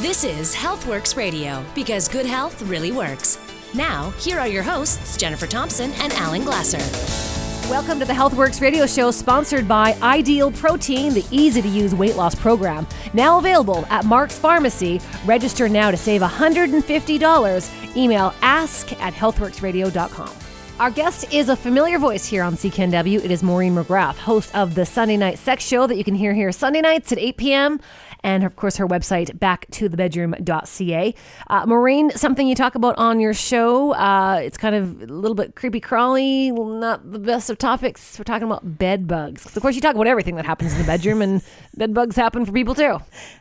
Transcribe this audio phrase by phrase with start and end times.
[0.00, 3.38] This is Healthworx Radio because good health really works.
[3.74, 6.78] Now, here are your hosts, Jennifer Thompson and Alan Glasser.
[7.70, 12.16] Welcome to the Healthworx radio show sponsored by Ideal Protein, the easy to use weight
[12.16, 12.88] loss program.
[13.14, 15.00] Now available at Mark's Pharmacy.
[15.24, 17.96] Register now to save $150.
[17.96, 20.30] Email ask at healthworksradio.com.
[20.80, 23.24] Our guest is a familiar voice here on CKNW.
[23.24, 26.34] It is Maureen McGrath, host of the Sunday Night Sex Show that you can hear
[26.34, 27.80] here Sunday nights at 8 p.m
[28.24, 31.14] and of course her website backtothebedroom.ca.
[31.48, 33.92] Uh, Maureen, something you talk about on your show.
[33.92, 38.18] Uh, it's kind of a little bit creepy crawly, not the best of topics.
[38.18, 39.46] We're talking about bed bugs.
[39.54, 41.42] Of course, you talk about everything that happens in the bedroom, and
[41.76, 42.98] bed bugs happen for people too.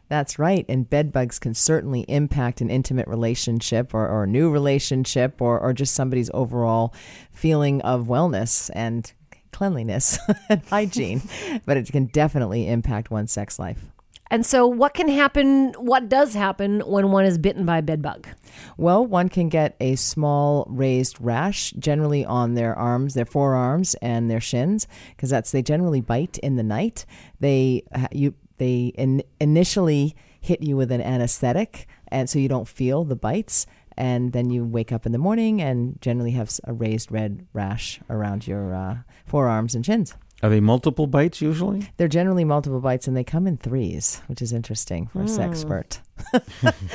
[0.10, 0.66] That's right.
[0.68, 5.60] And bed bugs can certainly impact an intimate relationship or, or a new relationship or,
[5.60, 6.94] or just somebody's overall
[7.32, 9.12] feeling of wellness and
[9.52, 10.20] cleanliness
[10.50, 11.22] and hygiene.
[11.66, 13.93] but it can definitely impact one's sex life.
[14.34, 15.73] And so, what can happen?
[15.73, 18.28] What does happen when one is bitten by a bed bug?
[18.77, 24.32] Well, one can get a small raised rash, generally on their arms, their forearms, and
[24.32, 27.05] their shins, because that's they generally bite in the night.
[27.41, 33.04] They you they in, initially hit you with an anesthetic, and so you don't feel
[33.04, 33.68] the bites.
[33.96, 38.00] And then you wake up in the morning and generally have a raised red rash
[38.10, 40.16] around your uh, forearms and shins.
[40.44, 41.90] Are they multiple bites usually?
[41.96, 45.24] They're generally multiple bites, and they come in threes, which is interesting for mm.
[45.24, 46.00] a sexpert.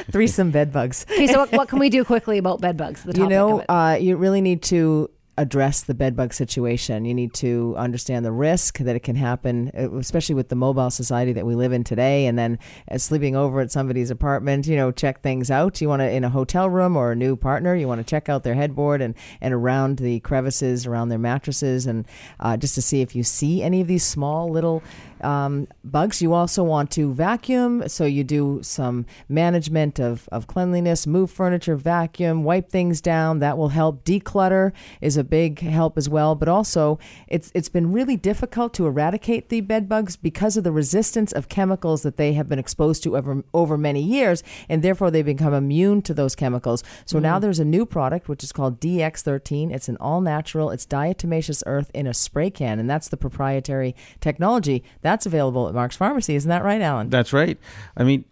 [0.12, 1.06] Threesome bed bugs.
[1.10, 3.06] Okay, so what, what, can we do quickly about bed bugs?
[3.14, 7.04] you know, uh, you really need to address the bedbug situation.
[7.04, 10.90] You need to understand the risk that it can happen, uh, especially with the mobile
[10.90, 12.26] society that we live in today.
[12.26, 12.58] And then
[12.90, 15.80] uh, sleeping over at somebody's apartment, you know, check things out.
[15.80, 18.28] You want to, in a hotel room or a new partner, you want to check
[18.28, 22.04] out their headboard and, and around the crevices, around their mattresses, and
[22.40, 24.82] uh, just to see if you see any of these small little
[25.22, 26.22] um, bugs.
[26.22, 31.76] You also want to vacuum, so you do some management of, of cleanliness, move furniture,
[31.76, 33.38] vacuum, wipe things down.
[33.40, 34.04] That will help.
[34.04, 36.34] Declutter is a big help as well.
[36.34, 40.72] But also, it's it's been really difficult to eradicate the bed bugs because of the
[40.72, 45.10] resistance of chemicals that they have been exposed to over over many years, and therefore
[45.10, 46.82] they become immune to those chemicals.
[47.04, 47.22] So mm.
[47.22, 49.72] now there's a new product which is called DX13.
[49.72, 50.70] It's an all natural.
[50.70, 54.82] It's diatomaceous earth in a spray can, and that's the proprietary technology.
[55.08, 56.34] That's available at Mark's Pharmacy.
[56.34, 57.08] Isn't that right, Alan?
[57.08, 57.58] That's right.
[57.96, 58.26] I mean,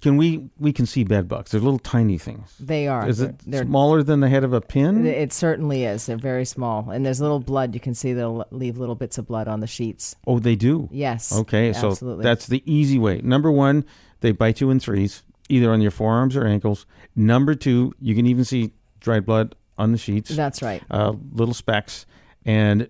[0.00, 1.52] can we we can see bed bugs?
[1.52, 2.56] They're little tiny things.
[2.58, 3.08] They are.
[3.08, 5.06] Is it they're, smaller than the head of a pin?
[5.06, 6.06] It certainly is.
[6.06, 7.72] They're very small, and there's little blood.
[7.72, 10.16] You can see they'll leave little bits of blood on the sheets.
[10.26, 10.88] Oh, they do.
[10.90, 11.32] Yes.
[11.32, 12.24] Okay, absolutely.
[12.24, 13.20] so that's the easy way.
[13.22, 13.84] Number one,
[14.20, 16.84] they bite you in threes, either on your forearms or ankles.
[17.14, 20.30] Number two, you can even see dried blood on the sheets.
[20.30, 20.82] That's right.
[20.90, 22.06] Uh, little specks,
[22.44, 22.88] and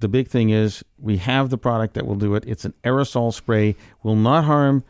[0.00, 2.44] the big thing is we have the product that will do it.
[2.46, 4.84] It's an aerosol spray, will not harm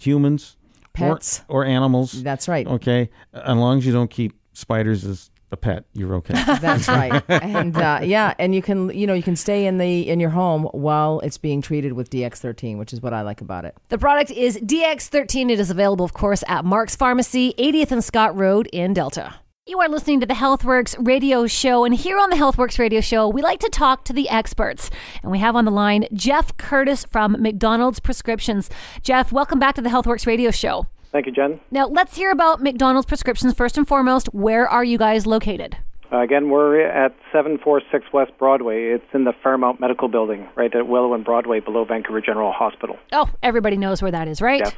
[0.00, 0.56] humans,
[0.92, 2.22] pets, or, or animals.
[2.22, 2.66] That's right.
[2.66, 6.34] Okay, as long as you don't keep spiders as a pet, you're okay.
[6.60, 7.22] That's right.
[7.28, 10.30] And uh, yeah, and you can you know you can stay in the in your
[10.30, 13.76] home while it's being treated with DX13, which is what I like about it.
[13.88, 15.50] The product is DX13.
[15.50, 19.36] It is available, of course, at Mark's Pharmacy, 80th and Scott Road in Delta.
[19.68, 23.28] You are listening to the Healthworx radio show, and here on the Healthworx radio show,
[23.28, 24.88] we like to talk to the experts.
[25.22, 28.70] And we have on the line Jeff Curtis from McDonald's Prescriptions.
[29.02, 30.86] Jeff, welcome back to the Healthworx radio show.
[31.12, 31.60] Thank you, Jen.
[31.70, 34.28] Now, let's hear about McDonald's Prescriptions first and foremost.
[34.32, 35.76] Where are you guys located?
[36.10, 38.84] Uh, again, we're at 746 West Broadway.
[38.84, 42.96] It's in the Fairmont Medical Building, right at Willow and Broadway, below Vancouver General Hospital.
[43.12, 44.62] Oh, everybody knows where that is, right?
[44.64, 44.72] Yes.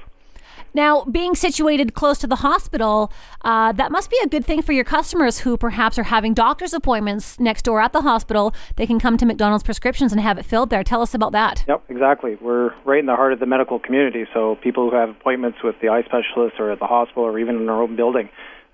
[0.74, 4.72] Now, being situated close to the hospital, uh, that must be a good thing for
[4.72, 8.54] your customers who perhaps are having doctor's appointments next door at the hospital.
[8.76, 10.84] They can come to McDonald's prescriptions and have it filled there.
[10.84, 11.64] Tell us about that.
[11.66, 12.36] Yep, exactly.
[12.40, 15.76] We're right in the heart of the medical community, so people who have appointments with
[15.80, 18.28] the eye specialist or at the hospital or even in their own building,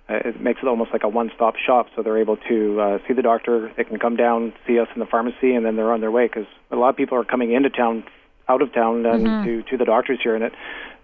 [0.08, 1.86] uh, it makes it almost like a one-stop shop.
[1.96, 3.72] So they're able to uh, see the doctor.
[3.76, 6.26] They can come down, see us in the pharmacy, and then they're on their way
[6.26, 8.04] because a lot of people are coming into town
[8.48, 9.44] out of town and mm-hmm.
[9.44, 10.52] to to the doctors here, and it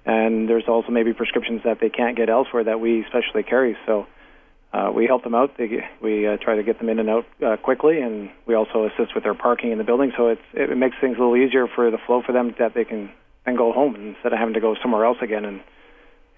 [0.04, 3.76] and there's also maybe prescriptions that they can't get elsewhere that we specially carry.
[3.87, 4.06] So
[4.72, 5.56] uh, we help them out.
[5.58, 8.87] They, we uh, try to get them in and out uh, quickly, and we also
[8.87, 10.12] assist with their parking in the building.
[10.16, 12.84] So it's, it makes things a little easier for the flow for them that they
[12.84, 13.10] can
[13.44, 15.60] then go home instead of having to go somewhere else again and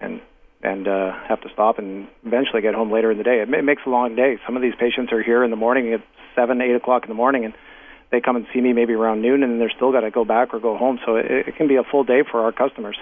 [0.01, 0.21] and
[0.63, 3.41] and uh, have to stop and eventually get home later in the day.
[3.41, 4.39] It, it makes a long day.
[4.47, 6.03] Some of these patients are here in the morning at
[6.35, 7.55] seven, eight o'clock in the morning, and
[8.11, 10.55] they come and see me maybe around noon, and they're still got to go back
[10.55, 10.99] or go home.
[11.05, 12.97] So it, it can be a full day for our customers.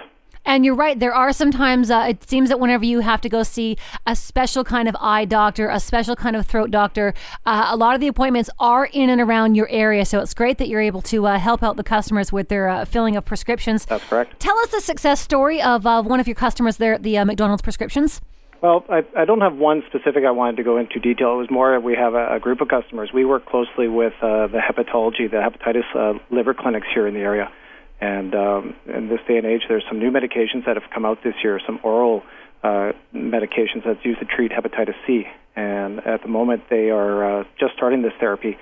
[0.53, 0.99] And you're right.
[0.99, 4.63] There are sometimes, uh, it seems that whenever you have to go see a special
[4.63, 7.15] kind of eye doctor, a special kind of throat doctor,
[7.47, 10.05] uh, a lot of the appointments are in and around your area.
[10.05, 12.85] So it's great that you're able to uh, help out the customers with their uh,
[12.85, 13.85] filling of prescriptions.
[13.85, 14.39] That's correct.
[14.39, 17.25] Tell us a success story of uh, one of your customers there at the uh,
[17.25, 18.21] McDonald's prescriptions.
[18.61, 21.33] Well, I, I don't have one specific I wanted to go into detail.
[21.33, 23.09] It was more we have a, a group of customers.
[23.11, 27.21] We work closely with uh, the hepatology, the hepatitis uh, liver clinics here in the
[27.21, 27.51] area.
[28.03, 31.23] And um, in this day and age, there's some new medications that have come out
[31.23, 32.21] this year, some oral
[32.61, 35.23] uh, medications that's used to treat hepatitis C.
[35.55, 38.57] And at the moment, they are uh, just starting this therapy.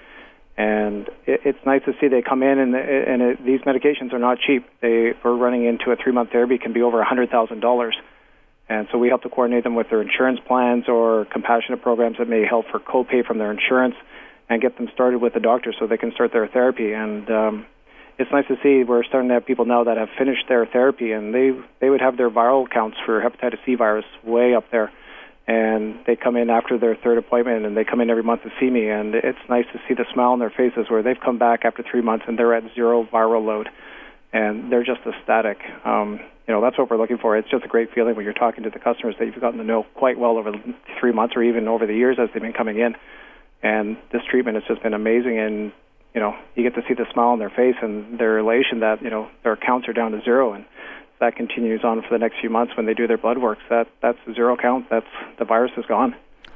[0.57, 4.19] And it, it's nice to see they come in, and, and it, these medications are
[4.19, 4.63] not cheap.
[4.79, 7.91] They, we're running into a three-month therapy can be over $100,000
[8.69, 12.29] and so we help to coordinate them with their insurance plans or compassionate programs that
[12.29, 13.95] may help for copay from their insurance
[14.47, 16.93] and get them started with the doctor so they can start their therapy.
[16.93, 17.65] And um,
[18.21, 21.11] it's nice to see we're starting to have people now that have finished their therapy
[21.11, 24.91] and they they would have their viral counts for hepatitis C virus way up there.
[25.47, 28.51] And they come in after their third appointment, and they come in every month to
[28.59, 28.87] see me.
[28.89, 31.83] And it's nice to see the smile on their faces where they've come back after
[31.83, 33.67] three months and they're at zero viral load,
[34.31, 35.57] and they're just ecstatic.
[35.83, 37.37] Um, you know that's what we're looking for.
[37.37, 39.65] It's just a great feeling when you're talking to the customers that you've gotten to
[39.65, 40.53] know quite well over
[40.99, 42.95] three months or even over the years as they've been coming in.
[43.63, 45.71] And this treatment has just been amazing, and
[46.13, 49.01] you know you get to see the smile on their face and their elation that
[49.01, 50.65] you know their counts are down to zero, and
[51.19, 53.61] that continues on for the next few months when they do their blood works.
[53.69, 54.87] That that's zero count.
[54.89, 55.05] That's
[55.39, 56.15] the virus is gone.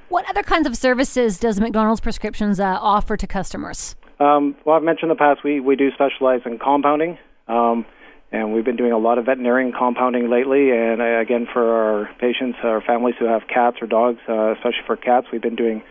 [0.10, 3.96] What other kinds of services does McDonald's Prescriptions uh, offer to customers?
[4.20, 7.18] Um, well, I've mentioned in the past we we do specialize in compounding.
[7.48, 7.86] Um,
[8.32, 10.72] and we've been doing a lot of veterinarian compounding lately.
[10.72, 14.84] And uh, again, for our patients, our families who have cats or dogs, uh, especially
[14.86, 15.84] for cats, we've been doing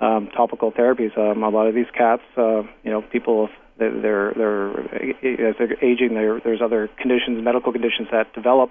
[0.00, 1.16] um, topical therapies.
[1.16, 3.48] Um, a lot of these cats, uh, you know, people
[3.78, 8.70] they're they're as they're aging, they're, there's other conditions, medical conditions that develop,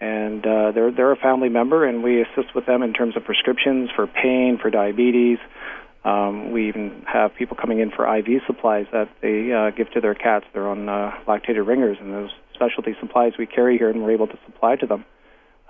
[0.00, 3.24] and uh, they're they're a family member, and we assist with them in terms of
[3.24, 5.38] prescriptions for pain, for diabetes.
[6.02, 10.00] Um, we even have people coming in for IV supplies that they uh, give to
[10.00, 10.46] their cats.
[10.54, 14.26] They're on uh, lactated ringers, and those specialty supplies we carry here, and we're able
[14.26, 15.04] to supply to them.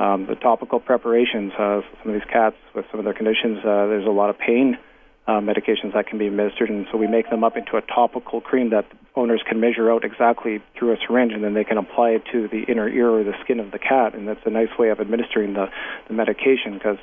[0.00, 3.84] Um, the topical preparations, uh, some of these cats with some of their conditions, uh,
[3.84, 4.78] there's a lot of pain
[5.26, 8.40] uh, medications that can be administered, and so we make them up into a topical
[8.40, 12.10] cream that owners can measure out exactly through a syringe, and then they can apply
[12.10, 14.70] it to the inner ear or the skin of the cat, and that's a nice
[14.78, 15.66] way of administering the,
[16.08, 16.96] the medication because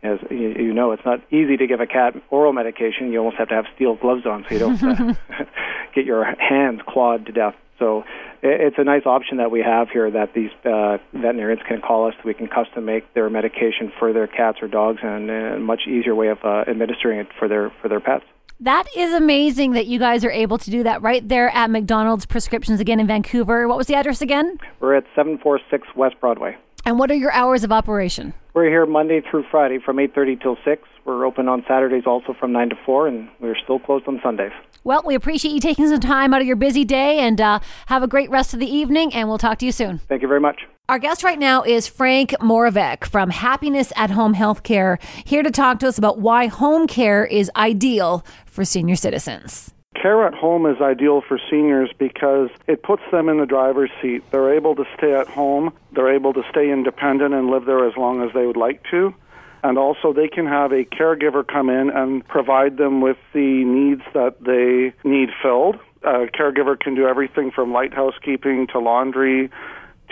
[0.00, 3.10] as you know, it's not easy to give a cat oral medication.
[3.12, 5.14] You almost have to have steel gloves on so you don't uh,
[5.94, 7.56] get your hands clawed to death.
[7.78, 8.04] So
[8.42, 12.14] it's a nice option that we have here that these uh, veterinarians can call us.
[12.24, 16.14] We can custom make their medication for their cats or dogs, and a much easier
[16.14, 18.24] way of uh, administering it for their for their pets.
[18.60, 22.26] That is amazing that you guys are able to do that right there at McDonald's
[22.26, 23.68] Prescriptions again in Vancouver.
[23.68, 24.58] What was the address again?
[24.80, 26.56] We're at 746 West Broadway.
[26.84, 28.34] And what are your hours of operation?
[28.54, 30.82] We're here Monday through Friday from 8:30 till 6.
[31.04, 34.52] We're open on Saturdays also from 9 to 4 and we're still closed on Sundays.
[34.84, 38.02] Well, we appreciate you taking some time out of your busy day and uh, have
[38.02, 39.98] a great rest of the evening and we'll talk to you soon.
[40.08, 40.66] Thank you very much.
[40.88, 44.96] Our guest right now is Frank Moravec from Happiness at Home Healthcare,
[45.26, 49.74] here to talk to us about why home care is ideal for senior citizens.
[50.00, 54.22] Care at home is ideal for seniors because it puts them in the driver's seat.
[54.30, 57.96] They're able to stay at home, they're able to stay independent and live there as
[57.98, 59.14] long as they would like to.
[59.62, 64.02] And also, they can have a caregiver come in and provide them with the needs
[64.14, 65.76] that they need filled.
[66.02, 69.50] A caregiver can do everything from light housekeeping to laundry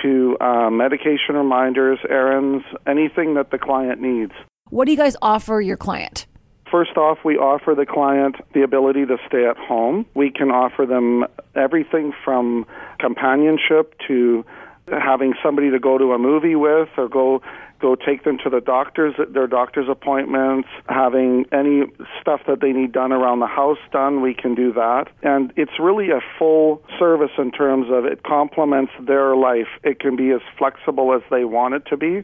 [0.03, 4.33] to uh, medication reminders, errands, anything that the client needs.
[4.69, 6.27] What do you guys offer your client?
[6.71, 10.05] First off, we offer the client the ability to stay at home.
[10.15, 12.67] We can offer them everything from
[12.99, 14.45] companionship to
[14.89, 17.43] having somebody to go to a movie with or go
[17.81, 21.85] go take them to the doctors their doctor's appointments having any
[22.21, 25.07] stuff that they need done around the house done we can do that.
[25.23, 29.69] And it's really a full service in terms of it complements their life.
[29.83, 32.23] It can be as flexible as they want it to be.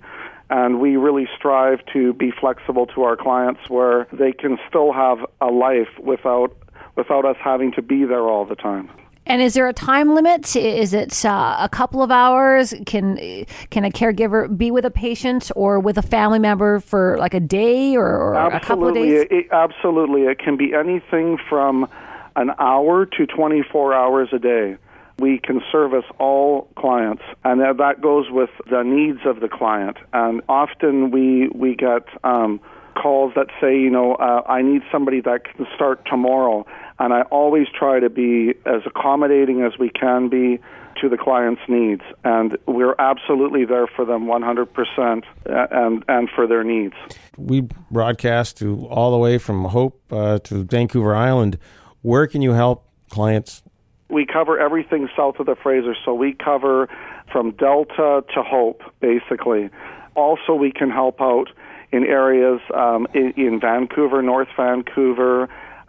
[0.51, 5.19] And we really strive to be flexible to our clients where they can still have
[5.41, 6.55] a life without
[6.95, 8.91] without us having to be there all the time.
[9.27, 10.57] And is there a time limit?
[10.57, 12.75] Is it uh, a couple of hours?
[12.87, 17.35] Can can a caregiver be with a patient or with a family member for like
[17.35, 19.27] a day or, or a couple of days?
[19.31, 21.89] It, absolutely, it can be anything from
[22.35, 24.77] an hour to 24 hours a day
[25.19, 29.97] we can service all clients, and that goes with the needs of the client.
[30.13, 32.61] And often we we get um,
[33.01, 36.67] calls that say, you know, uh, I need somebody that can start tomorrow,
[37.03, 40.61] and I always try to be as accommodating as we can be
[41.01, 42.03] to the client's needs.
[42.23, 46.95] And we're absolutely there for them 100% and, and for their needs.
[47.37, 51.59] We broadcast to all the way from Hope uh, to Vancouver Island.
[52.03, 53.65] Where can you help clients?
[54.09, 56.89] We cover everything south of the Fraser, so we cover
[57.33, 59.71] from Delta to Hope, basically.
[60.15, 61.49] Also, we can help out
[61.91, 65.49] in areas um, in, in Vancouver, North Vancouver, uh,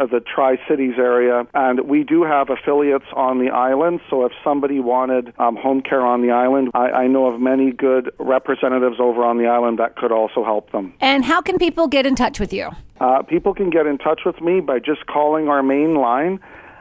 [0.09, 4.01] the Tri Cities area, and we do have affiliates on the island.
[4.09, 7.71] So if somebody wanted um, home care on the island, I, I know of many
[7.71, 10.93] good representatives over on the island that could also help them.
[10.99, 12.69] And how can people get in touch with you?
[12.99, 16.39] Uh, people can get in touch with me by just calling our main line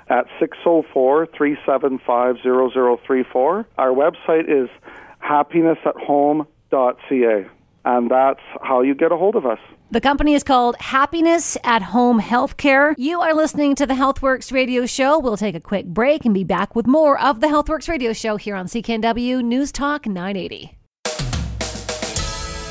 [0.09, 3.67] at 604 375 0034.
[3.79, 4.69] Our website is
[5.25, 7.47] happinessathome.ca,
[7.85, 9.59] and that's how you get a hold of us.
[9.93, 12.95] The company is called Happiness at Home Healthcare.
[12.97, 15.19] You are listening to the Healthworx radio show.
[15.19, 18.39] We'll take a quick break and be back with more of the Healthworx radio show
[18.39, 20.79] here on CKNW News Talk 980.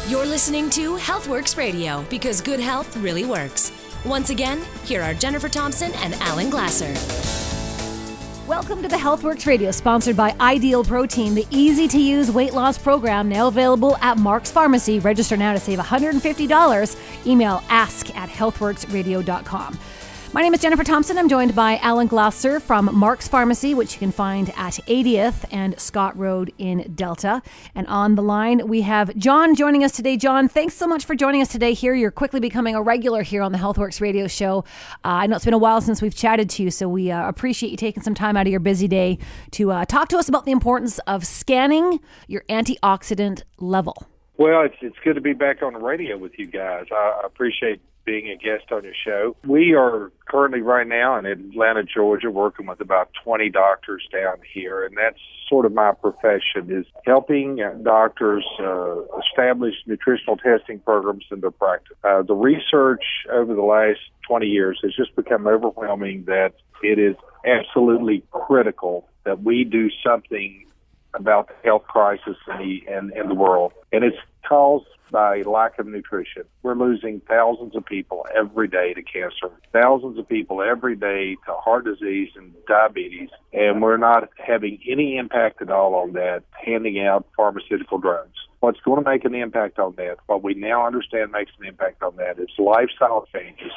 [0.08, 3.72] You're listening to Healthworx Radio because good health really works.
[4.04, 6.92] Once again, here are Jennifer Thompson and Alan Glasser.
[8.52, 12.78] Welcome to the Healthworx Radio, sponsored by Ideal Protein, the easy to use weight loss
[12.78, 15.00] program now available at Mark's Pharmacy.
[15.00, 17.26] Register now to save $150.
[17.26, 19.80] Email ask at healthworksradio.com.
[20.34, 21.18] My name is Jennifer Thompson.
[21.18, 25.78] I'm joined by Alan Glasser from Mark's Pharmacy, which you can find at 80th and
[25.78, 27.42] Scott Road in Delta.
[27.76, 30.16] And on the line, we have John joining us today.
[30.16, 31.94] John, thanks so much for joining us today here.
[31.94, 34.60] You're quickly becoming a regular here on the Healthworx radio show.
[35.04, 37.28] Uh, I know it's been a while since we've chatted to you, so we uh,
[37.28, 39.20] appreciate you taking some time out of your busy day
[39.52, 44.08] to uh, talk to us about the importance of scanning your antioxidant level.
[44.38, 46.86] Well, it's it's good to be back on the radio with you guys.
[46.90, 49.36] I appreciate being a guest on your show.
[49.46, 54.86] We are currently right now in Atlanta, Georgia, working with about 20 doctors down here,
[54.86, 61.42] and that's sort of my profession is helping doctors uh, establish nutritional testing programs in
[61.42, 61.98] their practice.
[62.04, 67.16] Uh, the research over the last 20 years has just become overwhelming that it is
[67.46, 70.66] absolutely critical that we do something
[71.14, 74.18] about the health crisis in the in, in the world, and it's
[74.48, 76.44] caused by lack of nutrition.
[76.64, 81.54] We're losing thousands of people every day to cancer, thousands of people every day to
[81.54, 87.00] heart disease and diabetes, and we're not having any impact at all on that, handing
[87.06, 88.38] out pharmaceutical drugs.
[88.62, 92.02] What's going to make an impact on that, what we now understand makes an impact
[92.04, 93.72] on that, is lifestyle changes,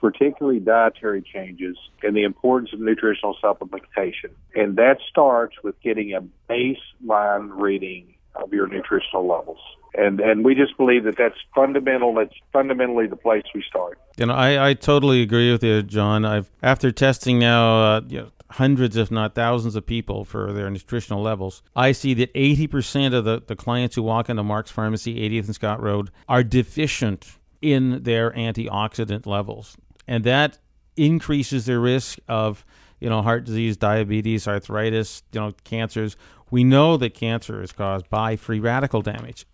[0.00, 4.30] particularly dietary changes, and the importance of nutritional supplementation.
[4.54, 9.58] And that starts with getting a baseline reading of your nutritional levels
[9.94, 12.14] and and we just believe that that's fundamental.
[12.14, 13.98] That's fundamentally the place we start.
[14.16, 16.24] You know, I, I totally agree with you, John.
[16.24, 20.70] I've after testing now, uh, you know, hundreds, if not thousands, of people for their
[20.70, 21.62] nutritional levels.
[21.74, 25.46] I see that eighty percent of the the clients who walk into Mark's Pharmacy, 80th
[25.46, 30.58] and Scott Road, are deficient in their antioxidant levels, and that
[30.96, 32.64] increases their risk of
[33.00, 36.16] you know heart disease, diabetes, arthritis, you know, cancers.
[36.50, 39.46] We know that cancer is caused by free radical damage.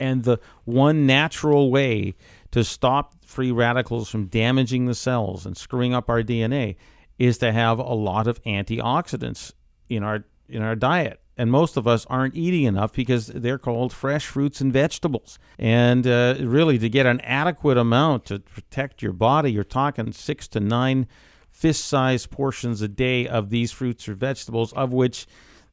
[0.00, 2.14] And the one natural way
[2.50, 6.76] to stop free radicals from damaging the cells and screwing up our DNA
[7.18, 9.52] is to have a lot of antioxidants
[9.88, 11.20] in our in our diet.
[11.36, 15.38] And most of us aren't eating enough because they're called fresh fruits and vegetables.
[15.58, 20.46] And uh, really, to get an adequate amount to protect your body, you're talking six
[20.48, 21.06] to nine
[21.50, 25.26] fist sized portions a day of these fruits or vegetables, of which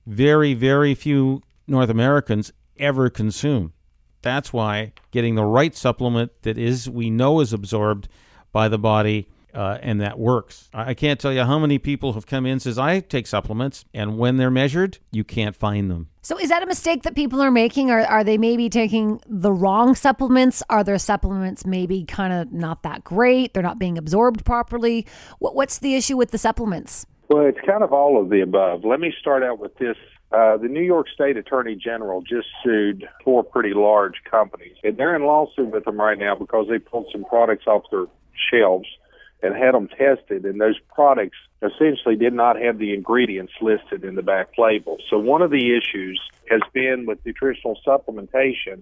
[0.06, 3.74] very, very few North Americans ever consume.
[4.22, 8.08] That's why getting the right supplement that is we know is absorbed
[8.52, 10.70] by the body uh, and that works.
[10.74, 14.18] I can't tell you how many people have come in says I take supplements and
[14.18, 16.10] when they're measured, you can't find them.
[16.22, 19.52] So is that a mistake that people are making or are they maybe taking the
[19.52, 20.62] wrong supplements?
[20.70, 23.54] Are their supplements maybe kind of not that great?
[23.54, 25.08] They're not being absorbed properly?
[25.40, 27.06] What, what's the issue with the supplements?
[27.30, 28.86] Well, it's kind of all of the above.
[28.86, 29.98] Let me start out with this
[30.32, 35.16] uh, the New York State Attorney General just sued four pretty large companies, and they're
[35.16, 38.06] in lawsuit with them right now because they pulled some products off their
[38.52, 38.88] shelves
[39.42, 44.16] and had them tested, and those products essentially did not have the ingredients listed in
[44.16, 44.98] the back label.
[45.10, 48.82] So one of the issues has been with nutritional supplementation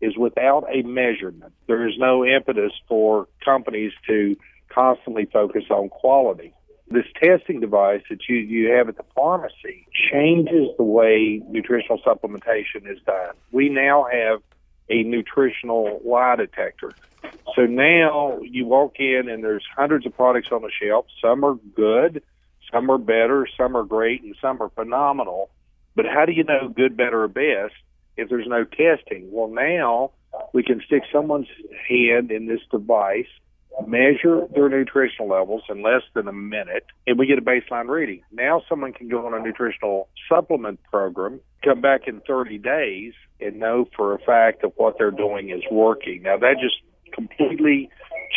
[0.00, 1.52] is without a measurement.
[1.66, 4.36] There is no impetus for companies to
[4.68, 6.54] constantly focus on quality
[6.88, 12.90] this testing device that you, you have at the pharmacy changes the way nutritional supplementation
[12.90, 13.34] is done.
[13.50, 14.40] We now have
[14.88, 16.92] a nutritional lie detector.
[17.54, 21.06] So now you walk in and there's hundreds of products on the shelf.
[21.20, 22.22] Some are good,
[22.72, 25.50] some are better, some are great, and some are phenomenal.
[25.94, 27.74] But how do you know good, better, or best
[28.16, 29.28] if there's no testing?
[29.32, 30.12] Well, now
[30.52, 31.48] we can stick someone's
[31.88, 33.28] hand in this device,
[33.86, 38.22] measure their nutritional levels in less than a minute, and we get a baseline reading.
[38.32, 43.58] Now someone can go on a nutritional supplement program, come back in 30 days, and
[43.58, 46.22] know for a fact that what they're doing is working.
[46.22, 46.76] Now that just
[47.12, 47.90] completely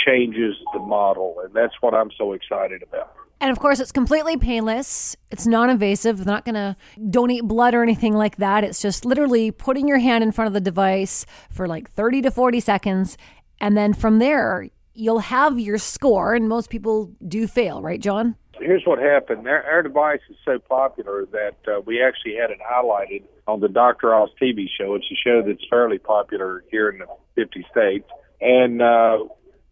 [0.06, 3.14] changes the model, and that's what I'm so excited about.
[3.42, 5.16] And of course, it's completely painless.
[5.32, 6.18] It's non invasive.
[6.18, 6.76] They're not going to
[7.10, 8.66] donate blood or anything like that.
[8.66, 12.32] It's just literally putting your hand in front of the device for like 30 to
[12.32, 13.18] 40 seconds.
[13.62, 14.68] And then from there,
[15.00, 16.34] you'll have your score.
[16.34, 18.36] And most people do fail, right, John?
[18.60, 19.48] Here's what happened.
[19.48, 23.70] Our, our device is so popular that uh, we actually had it highlighted on the
[23.70, 24.14] Dr.
[24.14, 24.96] Oz TV show.
[24.96, 28.10] It's a show that's fairly popular here in the 50 states.
[28.42, 29.20] And uh,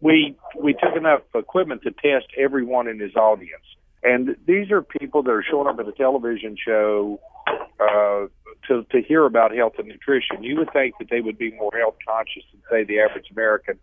[0.00, 3.64] we we took enough equipment to test everyone in his audience.
[4.02, 7.20] And these are people that are showing up at a television show
[7.80, 8.26] uh,
[8.68, 10.42] to to hear about health and nutrition.
[10.42, 13.78] You would think that they would be more health conscious than say the average American.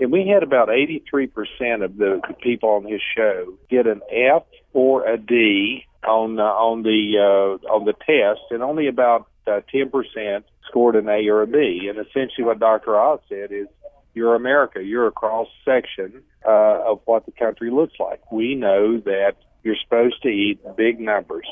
[0.00, 4.44] And we had about 83% of the, the people on his show get an F
[4.72, 9.60] or a D on uh, on the uh, on the test, and only about uh,
[9.72, 11.90] 10% scored an A or a B.
[11.90, 12.98] And essentially, what Dr.
[12.98, 13.66] Oz said is
[14.14, 14.82] you're America.
[14.82, 18.20] You're a cross section uh, of what the country looks like.
[18.32, 21.46] We know that you're supposed to eat big numbers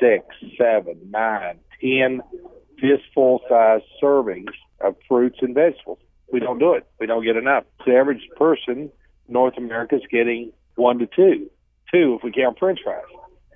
[0.00, 0.26] six,
[0.58, 2.20] seven, nine, ten
[2.80, 5.98] fistful sized servings of fruits and vegetables.
[6.32, 6.86] We don't do it.
[6.98, 7.64] We don't get enough.
[7.86, 8.90] The average person,
[9.28, 11.50] North America, is getting one to two,
[11.92, 13.04] two if we count French fries.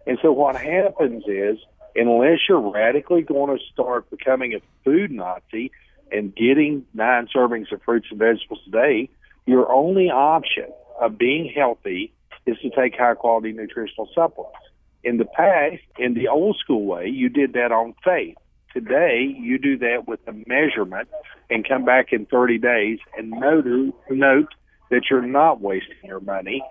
[0.06, 1.58] And so what happens is,
[1.94, 5.72] unless you're radically going to start becoming a food Nazi,
[6.12, 9.10] and getting nine servings of fruits and vegetables a day,
[9.46, 10.66] your only option
[11.00, 12.12] of being healthy
[12.46, 14.58] is to take high quality nutritional supplements.
[15.02, 18.36] In the past, in the old school way, you did that on faith.
[18.72, 21.08] Today, you do that with a measurement
[21.48, 23.64] and come back in 30 days and note,
[24.10, 24.48] note
[24.90, 26.62] that you're not wasting your money.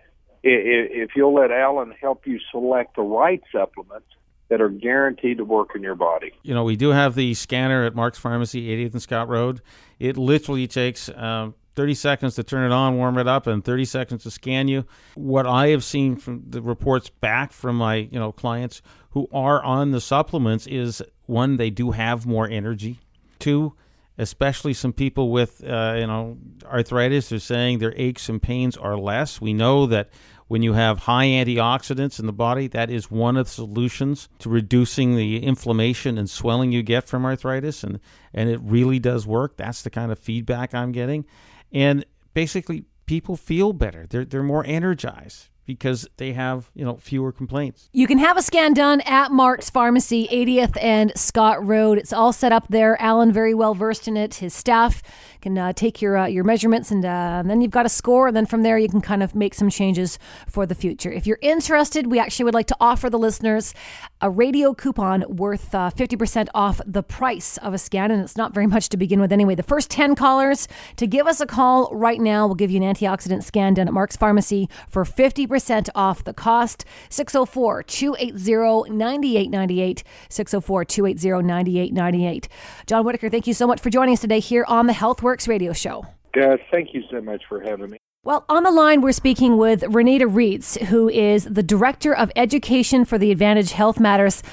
[0.42, 4.08] If you'll let Alan help you select the right supplements,
[4.50, 6.34] that are guaranteed to work in your body.
[6.44, 9.62] You know, we do have the scanner at Mark's Pharmacy, 80th and Scott Road.
[10.00, 13.86] It literally takes um, 30 seconds to turn it on, warm it up, and 30
[13.86, 14.84] seconds to scan you.
[15.16, 19.64] What I have seen from the reports back from my you know clients who are
[19.64, 23.00] on the supplements is one, they do have more energy.
[23.40, 23.76] Two,
[24.18, 28.98] especially some people with uh, you know arthritis, they're saying their aches and pains are
[28.98, 29.40] less.
[29.40, 30.10] We know that
[30.50, 34.50] when you have high antioxidants in the body, that is one of the solutions to
[34.50, 37.84] reducing the inflammation and swelling you get from arthritis.
[37.84, 38.02] And,
[38.34, 39.56] and it really does work.
[39.56, 41.26] That's the kind of feedback I'm getting.
[41.72, 47.32] And basically, people feel better, they're, they're more energized because they have, you know, fewer
[47.32, 47.90] complaints.
[47.94, 52.00] You can have a scan done at Mark's Pharmacy, 80th and Scott Road.
[52.00, 53.00] It's all set up there.
[53.00, 54.34] Alan very well versed in it.
[54.34, 55.04] His staff
[55.42, 58.30] can uh, take your uh, your measurements, and, uh, and, then you've got a score.
[58.30, 61.12] And then from there, you can kind of make some changes for the future.
[61.12, 63.76] If you're interested, we actually would like to offer the listeners
[64.22, 68.54] a radio coupon worth 50% uh, off the price of a scan, and it's not
[68.54, 69.56] very much to begin with anyway.
[69.56, 72.94] The first 10 callers to give us a call right now will give you an
[72.94, 76.86] antioxidant scan done at Mark's Pharmacy for 50% off the cost.
[77.10, 80.04] 604 280 9898.
[80.30, 82.48] 604 280 9898.
[82.88, 85.74] John Whitaker, thank you so much for joining us today here on the Healthworx radio
[85.74, 86.06] show.
[86.34, 88.00] Guys, thank you so much for having me.
[88.26, 93.06] Well, on the line, we're speaking with Renita Reitz, who is the Director of Education
[93.06, 94.44] for the Advantage Health Matters.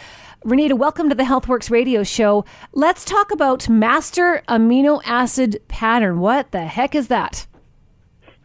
[0.44, 2.44] Renita, welcome to the Healthworx radio show.
[2.74, 6.20] Let's talk about master amino acid pattern.
[6.20, 7.48] What the heck is that?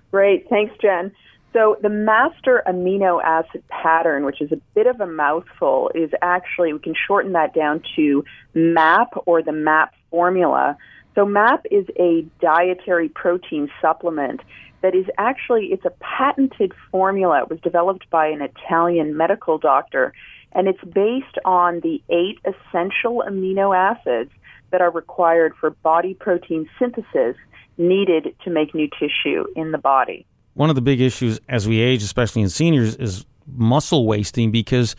[0.10, 0.50] Great.
[0.50, 1.12] Thanks, Jen.
[1.54, 6.74] So, the master amino acid pattern, which is a bit of a mouthful, is actually,
[6.74, 10.78] we can shorten that down to MAP or the MAP formula.
[11.14, 14.42] So MAP is a dietary protein supplement
[14.82, 17.44] that is actually it's a patented formula.
[17.44, 20.14] It was developed by an Italian medical doctor
[20.54, 24.32] and it's based on the eight essential amino acids
[24.72, 27.36] that are required for body protein synthesis
[27.78, 30.26] needed to make new tissue in the body.
[30.54, 34.96] One of the big issues as we age, especially in seniors, is muscle wasting because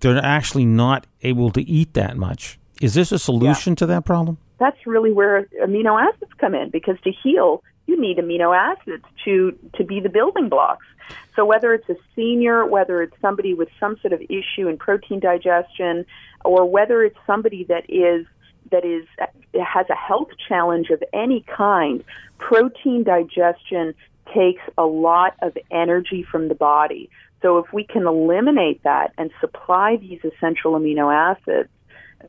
[0.00, 2.58] they're actually not able to eat that much.
[2.80, 3.76] Is this a solution yeah.
[3.76, 4.38] to that problem?
[4.58, 9.58] that's really where amino acids come in because to heal you need amino acids to
[9.74, 10.86] to be the building blocks
[11.34, 15.18] so whether it's a senior whether it's somebody with some sort of issue in protein
[15.18, 16.04] digestion
[16.44, 18.26] or whether it's somebody that is
[18.70, 19.06] that is
[19.54, 22.04] has a health challenge of any kind
[22.36, 23.94] protein digestion
[24.32, 27.08] takes a lot of energy from the body
[27.40, 31.70] so if we can eliminate that and supply these essential amino acids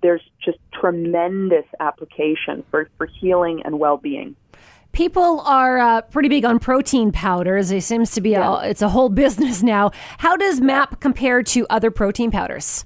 [0.01, 4.35] there's just tremendous application for, for healing and well-being.
[4.91, 7.71] People are uh, pretty big on protein powders.
[7.71, 8.61] It seems to be yeah.
[8.61, 9.91] a, it's a whole business now.
[10.17, 12.85] How does MAP compare to other protein powders?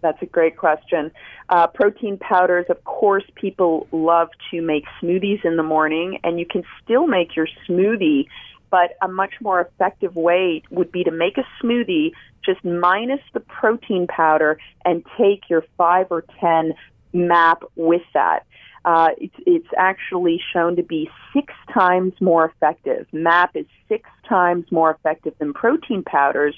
[0.00, 1.10] That's a great question.
[1.48, 6.46] Uh, protein powders, of course, people love to make smoothies in the morning, and you
[6.46, 8.26] can still make your smoothie,
[8.70, 12.12] but a much more effective way would be to make a smoothie
[12.44, 16.74] just minus the protein powder and take your five or ten
[17.12, 18.44] MAP with that.
[18.88, 23.06] Uh, it's, it's actually shown to be six times more effective.
[23.12, 26.54] MAP is six times more effective than protein powders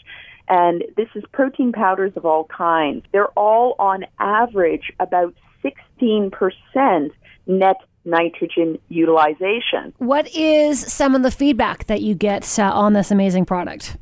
[0.50, 3.04] and this is protein powders of all kinds.
[3.12, 5.32] They're all on average about
[5.64, 7.10] 16%
[7.46, 9.94] net nitrogen utilization.
[9.98, 13.96] What is some of the feedback that you get uh, on this amazing product?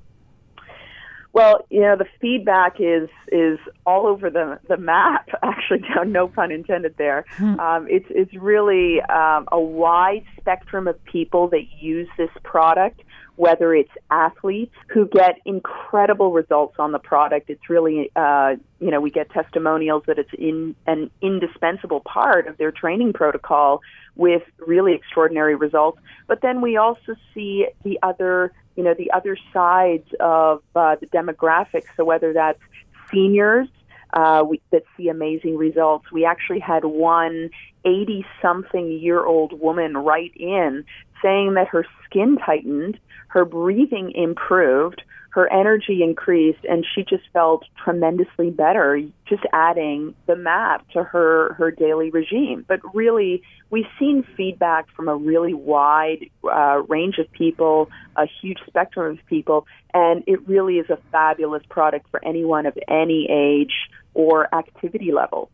[1.39, 5.29] Well, you know, the feedback is is all over the the map.
[5.45, 7.27] Actually, no pun intended there.
[7.37, 7.61] Hmm.
[7.61, 13.03] Um, it's it's really um, a wide spectrum of people that use this product
[13.39, 17.49] whether it's athletes who get incredible results on the product.
[17.49, 22.59] It's really, uh, you know, we get testimonials that it's in an indispensable part of
[22.59, 23.81] their training protocol
[24.17, 26.01] with really extraordinary results.
[26.27, 31.07] But then we also see the other, you know, the other sides of uh, the
[31.07, 31.87] demographics.
[31.97, 32.59] So whether that's
[33.09, 33.69] seniors
[34.15, 36.11] uh, we, that see amazing results.
[36.11, 37.51] We actually had one
[37.85, 40.85] 80 something year old woman write in
[41.23, 42.99] saying that her skin tightened
[43.29, 50.35] her breathing improved, her energy increased, and she just felt tremendously better just adding the
[50.35, 52.65] map to her, her daily regime.
[52.67, 58.59] But really, we've seen feedback from a really wide uh, range of people, a huge
[58.67, 63.91] spectrum of people, and it really is a fabulous product for anyone of any age
[64.15, 65.51] or activity level.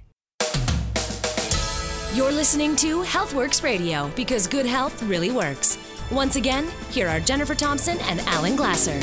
[2.12, 5.78] You're listening to Healthworx radio because good health really works.
[6.10, 9.00] Once again, here are Jennifer Thompson and Alan Glasser.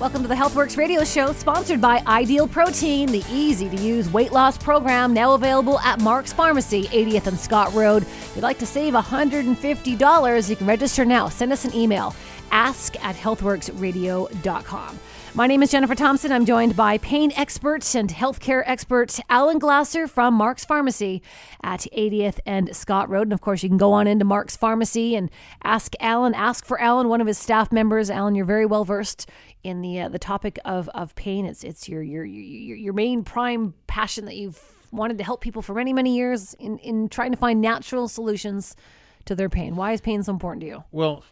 [0.00, 4.32] Welcome to the Healthworx radio show, sponsored by Ideal Protein, the easy to use weight
[4.32, 8.02] loss program now available at Mark's Pharmacy, 80th and Scott Road.
[8.02, 11.28] If you'd like to save $150, you can register now.
[11.28, 12.14] Send us an email
[12.52, 14.98] ask at healthworksradio.com.
[15.34, 16.30] My name is Jennifer Thompson.
[16.30, 21.22] I'm joined by pain expert and healthcare expert Alan Glasser from Mark's Pharmacy
[21.62, 23.22] at 80th and Scott Road.
[23.22, 25.30] And of course, you can go on into Mark's Pharmacy and
[25.64, 28.10] ask Alan, ask for Alan, one of his staff members.
[28.10, 29.26] Alan, you're very well versed
[29.64, 31.46] in the uh, the topic of, of pain.
[31.46, 35.62] It's it's your, your your your main prime passion that you've wanted to help people
[35.62, 38.76] for many many years in in trying to find natural solutions
[39.24, 39.76] to their pain.
[39.76, 40.84] Why is pain so important to you?
[40.92, 41.24] Well,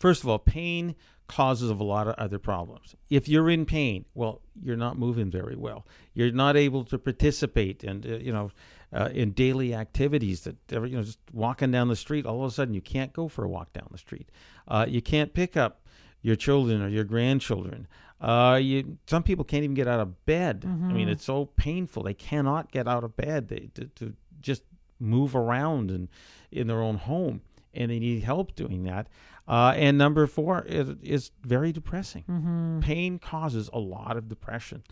[0.00, 0.96] first of all, pain
[1.26, 2.94] causes of a lot of other problems.
[3.10, 5.86] If you're in pain, well, you're not moving very well.
[6.14, 8.50] You're not able to participate and uh, you know
[8.92, 12.26] uh, in daily activities that you know just walking down the street.
[12.26, 14.30] All of a sudden, you can't go for a walk down the street.
[14.68, 15.82] Uh, you can't pick up
[16.22, 17.86] your children or your grandchildren.
[18.20, 20.60] Uh, you some people can't even get out of bed.
[20.60, 20.84] Mm-hmm.
[20.84, 21.12] I mean, mm-hmm.
[21.12, 22.04] it's so painful.
[22.04, 23.48] They cannot get out of bed.
[23.48, 24.62] They to, to just
[24.98, 26.08] move around and
[26.50, 27.42] in their own home,
[27.74, 29.08] and they need help doing that.
[29.48, 32.24] Uh, and number four is, is very depressing.
[32.28, 32.80] Mm-hmm.
[32.80, 34.82] Pain causes a lot of depression.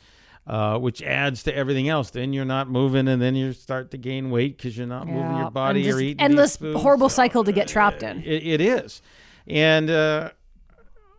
[0.47, 2.11] Uh, which adds to everything else.
[2.11, 5.15] Then you're not moving, and then you start to gain weight because you're not yeah.
[5.15, 6.21] moving your body or eating.
[6.21, 8.23] Endless horrible cycle to get trapped in.
[8.23, 9.01] It, it is,
[9.47, 10.33] and uh,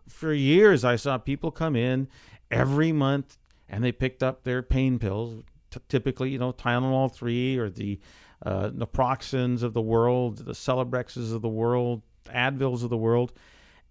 [0.08, 2.08] for years I saw people come in
[2.52, 7.58] every month, and they picked up their pain pills, t- typically you know Tylenol three
[7.58, 8.00] or the
[8.46, 13.34] uh, naproxens of the world, the Celebrexes of the world, Advils of the world,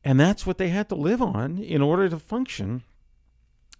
[0.02, 2.82] and that's what they had to live on in order to function.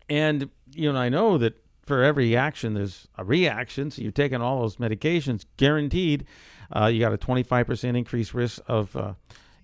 [0.08, 1.54] And you know, I know that
[1.86, 3.90] for every action there's a reaction.
[3.90, 6.26] So you're taking all those medications, guaranteed.
[6.74, 9.14] Uh, you got a 25% increased risk of uh,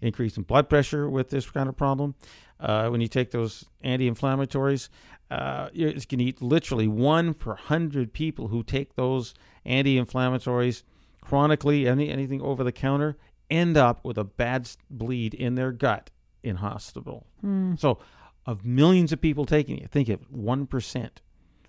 [0.00, 2.14] increase in blood pressure with this kind of problem.
[2.58, 4.90] Uh, when you take those anti-inflammatories,
[5.30, 9.32] uh, you can eat literally one per hundred people who take those
[9.64, 10.82] anti-inflammatories
[11.22, 13.16] chronically, any anything over the counter,
[13.50, 16.10] end up with a bad bleed in their gut
[16.42, 17.26] in hospital.
[17.44, 17.78] Mm.
[17.78, 17.98] So,
[18.46, 21.20] of millions of people taking it, think of one percent,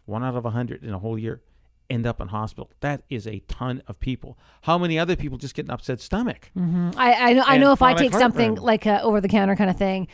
[0.05, 1.41] one out of a hundred in a whole year,
[1.89, 2.71] end up in hospital.
[2.79, 4.37] That is a ton of people.
[4.61, 6.49] How many other people just get an upset stomach?
[6.97, 7.43] I, I know.
[7.45, 8.65] I know if I take something heartburn.
[8.65, 10.07] like a over the counter kind of thing,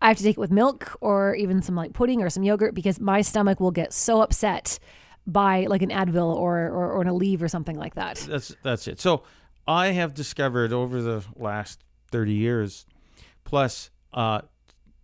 [0.00, 2.74] I have to take it with milk or even some like pudding or some yogurt
[2.74, 4.78] because my stomach will get so upset
[5.26, 8.16] by like an Advil or or, or an Aleve or something like that.
[8.28, 9.00] That's that's it.
[9.00, 9.22] So
[9.66, 12.86] I have discovered over the last thirty years,
[13.44, 14.42] plus uh,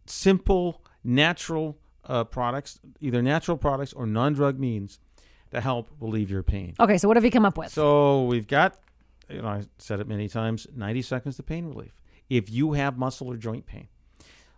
[0.07, 4.99] simple natural uh, products, either natural products or non-drug means,
[5.51, 6.75] to help relieve your pain.
[6.81, 7.71] Okay, so what have you come up with?
[7.71, 8.79] So we've got,
[9.29, 11.93] you know, I said it many times, 90 seconds to pain relief.
[12.29, 13.89] If you have muscle or joint pain,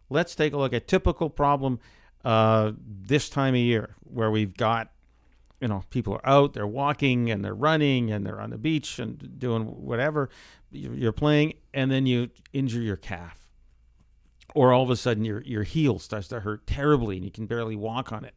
[0.08, 1.78] let's take a look at typical problem
[2.24, 4.90] uh, this time of year where we've got,
[5.60, 8.98] you know, people are out, they're walking and they're running and they're on the beach
[8.98, 10.30] and doing whatever
[10.70, 13.48] you're playing, and then you injure your calf.
[14.54, 17.46] Or all of a sudden your, your heel starts to hurt terribly and you can
[17.46, 18.34] barely walk on it.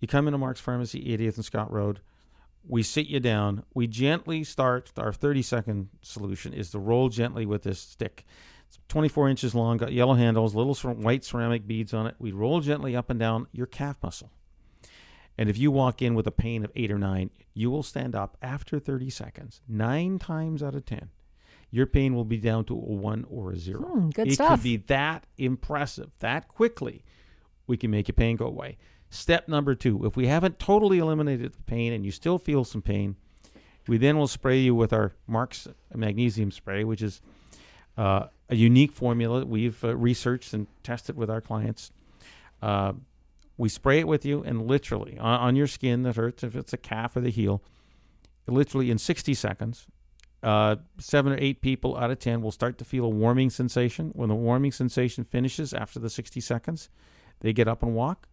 [0.00, 2.00] You come into Mark's Pharmacy, 80th and Scott Road.
[2.66, 3.64] We sit you down.
[3.74, 4.90] We gently start.
[4.96, 8.24] Our 30 second solution is to roll gently with this stick.
[8.66, 12.16] It's 24 inches long, got yellow handles, little white ceramic beads on it.
[12.18, 14.30] We roll gently up and down your calf muscle.
[15.38, 18.14] And if you walk in with a pain of eight or nine, you will stand
[18.14, 19.60] up after 30 seconds.
[19.66, 21.08] Nine times out of 10,
[21.70, 23.80] your pain will be down to a one or a zero.
[23.82, 24.50] Hmm, good it stuff.
[24.50, 27.02] could be that impressive, that quickly,
[27.66, 28.76] we can make your pain go away.
[29.08, 32.80] Step number two if we haven't totally eliminated the pain and you still feel some
[32.82, 33.16] pain,
[33.86, 37.20] we then will spray you with our Mark's magnesium spray, which is
[37.96, 41.90] uh, a unique formula we've uh, researched and tested with our clients.
[42.62, 42.92] Uh,
[43.56, 46.72] we spray it with you, and literally on, on your skin that hurts, if it's
[46.72, 47.62] a calf or the heel,
[48.46, 49.86] literally in 60 seconds,
[50.42, 54.10] uh, seven or eight people out of 10 will start to feel a warming sensation.
[54.14, 56.88] When the warming sensation finishes after the 60 seconds,
[57.40, 58.26] they get up and walk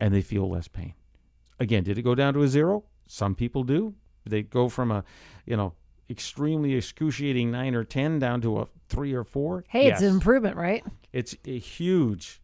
[0.00, 0.94] and they feel less pain.
[1.60, 2.84] Again, did it go down to a zero?
[3.06, 3.94] Some people do.
[4.24, 5.04] They go from a,
[5.44, 5.74] you know,
[6.08, 9.64] extremely excruciating nine or 10 down to a three or four.
[9.68, 10.84] Hey, it's an improvement, right?
[11.12, 12.40] It's a huge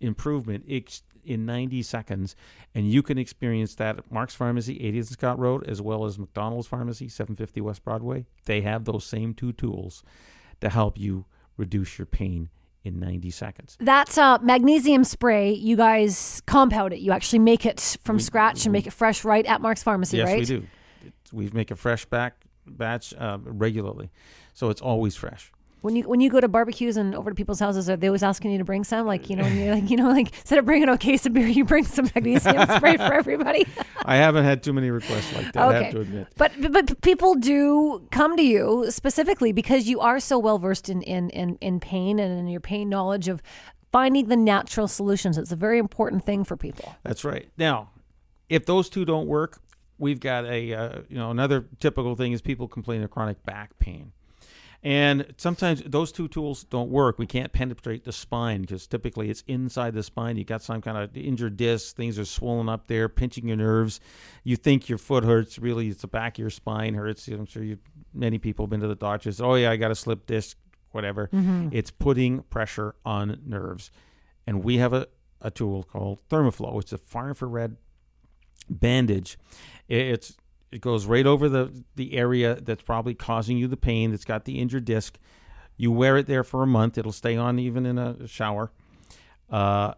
[0.00, 2.36] improvement ex- in 90 seconds,
[2.74, 6.18] and you can experience that at Mark's Pharmacy, 80th and Scott Road, as well as
[6.18, 8.26] McDonald's Pharmacy, 750 West Broadway.
[8.44, 10.02] They have those same two tools
[10.60, 11.24] to help you
[11.56, 12.48] reduce your pain
[12.84, 13.76] in 90 seconds.
[13.80, 17.00] That's uh, magnesium spray, you guys compound it.
[17.00, 20.16] You actually make it from We- scratch and make it fresh right at Mark's Pharmacy,
[20.18, 20.38] yes, right?
[20.38, 20.66] we do.
[21.32, 24.10] We make a fresh back batch uh, regularly,
[24.54, 25.52] so it's always fresh.
[25.80, 28.22] When you when you go to barbecues and over to people's houses, are they always
[28.22, 29.06] asking you to bring some?
[29.06, 31.46] Like you know, you're like you know, like instead of bringing a case of beer,
[31.46, 33.66] you bring some magnesium spray for everybody.
[34.04, 36.28] I haven't had too many requests like that, I have to admit.
[36.36, 41.02] But but people do come to you specifically because you are so well versed in,
[41.02, 43.42] in in in pain and in your pain knowledge of
[43.92, 45.38] finding the natural solutions.
[45.38, 46.94] It's a very important thing for people.
[47.04, 47.48] That's right.
[47.56, 47.90] Now,
[48.48, 49.60] if those two don't work,
[49.98, 53.78] we've got a uh, you know another typical thing is people complain of chronic back
[53.78, 54.12] pain.
[54.82, 57.18] And sometimes those two tools don't work.
[57.18, 60.36] We can't penetrate the spine because typically it's inside the spine.
[60.36, 63.98] You got some kind of injured disc, things are swollen up there, pinching your nerves.
[64.44, 67.26] You think your foot hurts, really it's the back of your spine hurts.
[67.26, 67.78] I'm sure you
[68.14, 69.40] many people have been to the doctors.
[69.40, 70.56] Oh yeah, I got a slip disc,
[70.92, 71.28] whatever.
[71.32, 71.70] Mm-hmm.
[71.72, 73.90] It's putting pressure on nerves.
[74.46, 75.08] And we have a,
[75.42, 76.80] a tool called Thermoflow.
[76.80, 77.76] It's a far infrared
[78.70, 79.38] bandage.
[79.88, 80.36] It's
[80.70, 84.10] it goes right over the the area that's probably causing you the pain.
[84.10, 85.18] That's got the injured disc.
[85.76, 86.98] You wear it there for a month.
[86.98, 88.72] It'll stay on even in a shower,
[89.50, 89.94] uh,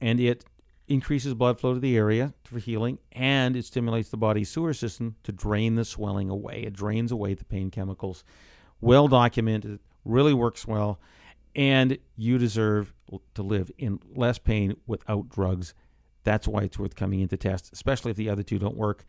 [0.00, 0.44] and it
[0.88, 5.16] increases blood flow to the area for healing, and it stimulates the body's sewer system
[5.24, 6.62] to drain the swelling away.
[6.62, 8.22] It drains away the pain chemicals.
[8.80, 9.80] Well documented.
[10.04, 11.00] Really works well,
[11.56, 12.94] and you deserve
[13.34, 15.74] to live in less pain without drugs.
[16.22, 19.04] That's why it's worth coming in to test, especially if the other two don't work.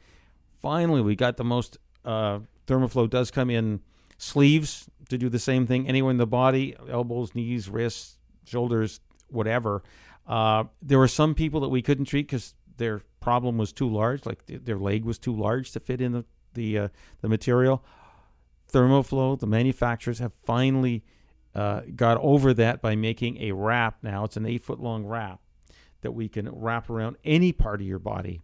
[0.60, 1.78] Finally, we got the most.
[2.04, 3.82] Uh, Thermoflow does come in
[4.18, 9.84] sleeves to do the same thing anywhere in the body, elbows, knees, wrists, shoulders, whatever.
[10.26, 14.26] Uh, there were some people that we couldn't treat because their problem was too large,
[14.26, 16.88] like th- their leg was too large to fit in the the uh,
[17.22, 17.84] the material.
[18.72, 21.04] Thermoflow, the manufacturers have finally
[21.56, 23.98] uh, got over that by making a wrap.
[24.02, 25.40] Now it's an eight foot long wrap
[26.02, 28.42] that we can wrap around any part of your body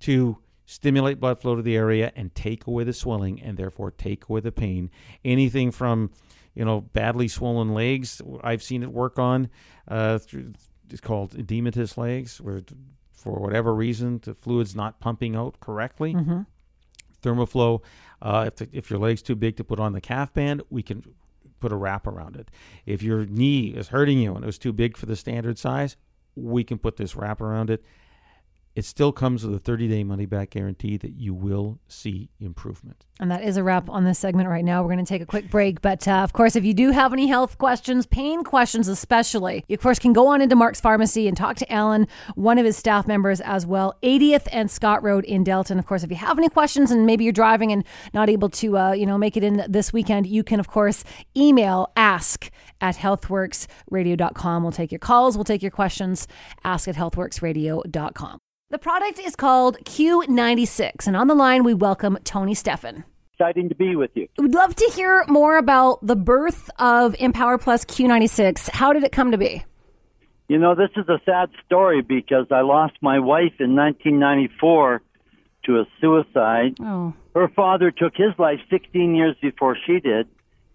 [0.00, 0.38] to
[0.72, 4.40] stimulate blood flow to the area and take away the swelling and therefore take away
[4.40, 4.90] the pain.
[5.24, 6.10] Anything from,
[6.54, 9.50] you know, badly swollen legs, I've seen it work on.
[9.86, 10.52] Uh, through,
[10.90, 12.62] it's called edematous legs, where
[13.12, 16.14] for whatever reason the fluid's not pumping out correctly.
[17.22, 17.82] Thermoflow,
[18.20, 20.82] uh, if, the, if your leg's too big to put on the calf band, we
[20.82, 21.04] can
[21.60, 22.50] put a wrap around it.
[22.86, 25.96] If your knee is hurting you and it was too big for the standard size,
[26.34, 27.84] we can put this wrap around it
[28.74, 33.04] it still comes with a 30 day money back guarantee that you will see improvement.
[33.20, 34.82] And that is a wrap on this segment right now.
[34.82, 35.80] We're going to take a quick break.
[35.82, 39.74] But uh, of course, if you do have any health questions, pain questions especially, you
[39.74, 42.76] of course can go on into Mark's Pharmacy and talk to Alan, one of his
[42.76, 45.78] staff members as well, 80th and Scott Road in Delta.
[45.78, 48.78] Of course, if you have any questions and maybe you're driving and not able to,
[48.78, 51.04] uh, you know, make it in this weekend, you can of course
[51.36, 54.62] email ask at healthworksradio.com.
[54.62, 56.26] We'll take your calls, we'll take your questions.
[56.64, 58.40] Ask at healthworksradio.com.
[58.72, 63.04] The product is called Q96, and on the line we welcome Tony Stephan.
[63.34, 64.28] Exciting to be with you.
[64.38, 68.70] We'd love to hear more about the birth of Empower Plus Q96.
[68.70, 69.62] How did it come to be?
[70.48, 75.02] You know, this is a sad story because I lost my wife in 1994
[75.66, 76.78] to a suicide.
[76.80, 77.12] Oh.
[77.34, 80.28] Her father took his life 16 years before she did,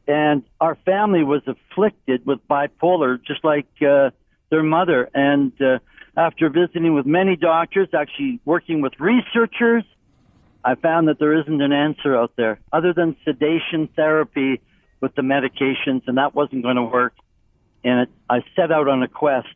[0.08, 4.12] and our family was afflicted with bipolar, just like uh,
[4.52, 5.10] their mother.
[5.16, 5.80] And uh,
[6.18, 9.84] after visiting with many doctors, actually working with researchers,
[10.66, 14.60] I found that there isn't an answer out there other than sedation therapy
[15.00, 17.14] with the medications, and that wasn't going to work.
[17.84, 19.48] And it, I set out on a quest.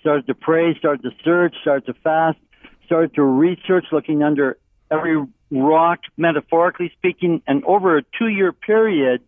[0.00, 2.38] Started to pray, started to search, started to fast,
[2.84, 4.58] started to research, looking under
[4.90, 9.22] every rock, metaphorically speaking, and over a two-year period,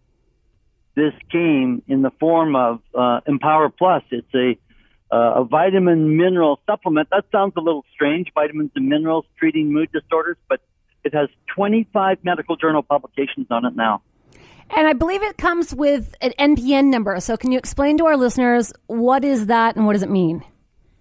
[0.95, 4.03] this came in the form of uh, Empower Plus.
[4.11, 4.59] It's a
[5.13, 7.09] uh, a vitamin mineral supplement.
[7.11, 10.61] That sounds a little strange, vitamins and minerals treating mood disorders, but
[11.05, 14.03] it has 25 medical journal publications on it now.
[14.77, 17.19] And I believe it comes with an NPN number.
[17.21, 20.45] So can you explain to our listeners what is that and what does it mean?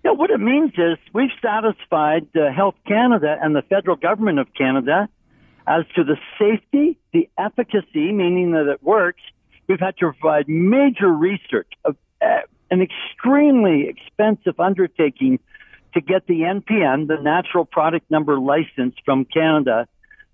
[0.04, 4.48] Yeah, what it means is we've satisfied uh, Health Canada and the federal government of
[4.58, 5.10] Canada
[5.68, 9.22] as to the safety, the efficacy, meaning that it works.
[9.68, 12.40] We've had to provide major research of uh,
[12.72, 12.82] an
[13.20, 15.40] extremely expensive undertaking
[15.94, 19.88] to get the NPN, the natural product number license from Canada,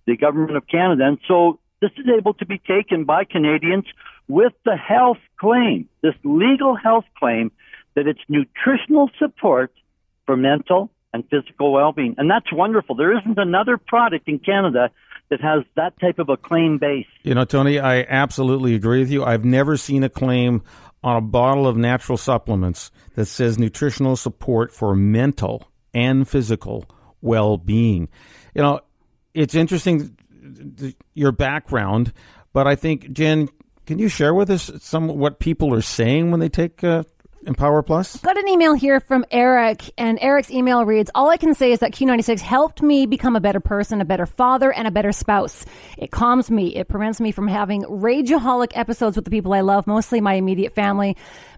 [0.06, 1.06] the government of Canada.
[1.06, 3.86] And so this is able to be taken by Canadians
[4.28, 7.52] with the health claim, this legal health claim
[7.96, 9.72] that it's nutritional support
[10.26, 12.16] for mental and physical well-being.
[12.18, 12.96] And that's wonderful.
[12.96, 14.90] There isn't another product in Canada
[15.30, 17.08] that has that type of a claim base.
[17.24, 19.24] You know, Tony, I absolutely agree with you.
[19.24, 20.62] I've never seen a claim
[21.06, 26.84] on a bottle of natural supplements that says nutritional support for mental and physical
[27.22, 28.10] well being.
[28.56, 28.80] You know,
[29.36, 30.18] it's interesting
[31.14, 32.12] your background,
[32.54, 33.50] but I think, Jen,
[33.86, 37.04] can you share with us some what people are saying when they take uh,
[37.46, 38.18] Empower Plus?
[38.18, 41.80] Got an email here from Eric, and Eric's email reads All I can say is
[41.80, 45.66] that Q96 helped me become a better person, a better father, and a better spouse.
[45.98, 46.76] It calms me.
[46.76, 50.74] It prevents me from having rageaholic episodes with the people I love, mostly my immediate
[50.76, 51.16] family.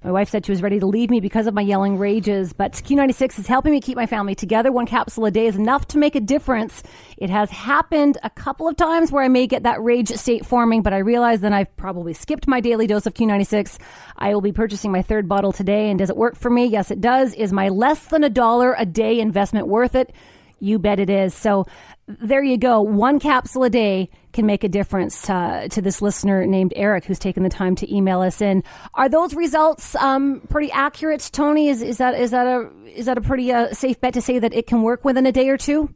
[0.07, 2.71] My wife said she was ready to leave me because of my yelling rages, but
[2.71, 4.71] Q96 is helping me keep my family together.
[4.71, 6.81] One capsule a day is enough to make a difference.
[7.17, 10.81] It has happened a couple of times where I may get that rage state forming,
[10.81, 13.79] but I realize then I've probably skipped my daily dose of Q96.
[14.15, 15.89] I will be purchasing my third bottle today.
[15.89, 16.67] And does it work for me?
[16.67, 17.33] Yes, it does.
[17.33, 20.13] Is my less than a dollar a day investment worth it?
[20.61, 21.33] You bet it is.
[21.33, 21.67] So
[22.07, 22.81] there you go.
[22.81, 27.17] One capsule a day can make a difference uh, to this listener named Eric, who's
[27.17, 28.63] taken the time to email us in.
[28.93, 31.69] Are those results um, pretty accurate, Tony?
[31.69, 34.37] Is, is that is that a is that a pretty uh, safe bet to say
[34.37, 35.89] that it can work within a day or two?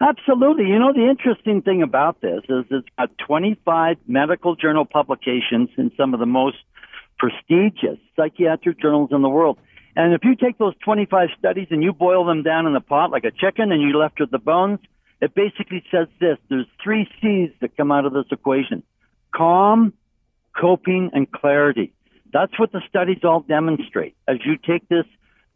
[0.00, 0.64] Absolutely.
[0.64, 5.92] You know, the interesting thing about this is it's got 25 medical journal publications in
[5.94, 6.56] some of the most
[7.18, 9.58] prestigious psychiatric journals in the world.
[9.94, 13.10] And if you take those 25 studies and you boil them down in a pot
[13.10, 14.78] like a chicken and you left with the bones,
[15.20, 16.38] it basically says this.
[16.48, 18.82] There's three C's that come out of this equation.
[19.34, 19.92] Calm,
[20.58, 21.92] coping, and clarity.
[22.32, 24.14] That's what the studies all demonstrate.
[24.26, 25.06] As you take this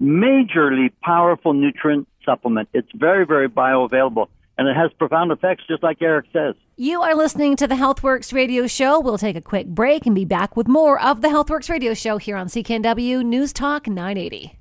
[0.00, 6.00] majorly powerful nutrient supplement, it's very, very bioavailable and it has profound effects, just like
[6.02, 6.54] Eric says.
[6.76, 9.00] You are listening to the Healthworx radio show.
[9.00, 12.18] We'll take a quick break and be back with more of the Healthworx radio show
[12.18, 14.58] here on CKNW News Talk 980.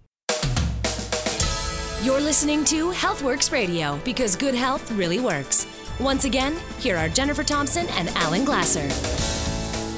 [2.04, 5.68] You're listening to Healthworx Radio because good health really works.
[6.00, 8.88] Once again, here are Jennifer Thompson and Alan Glasser.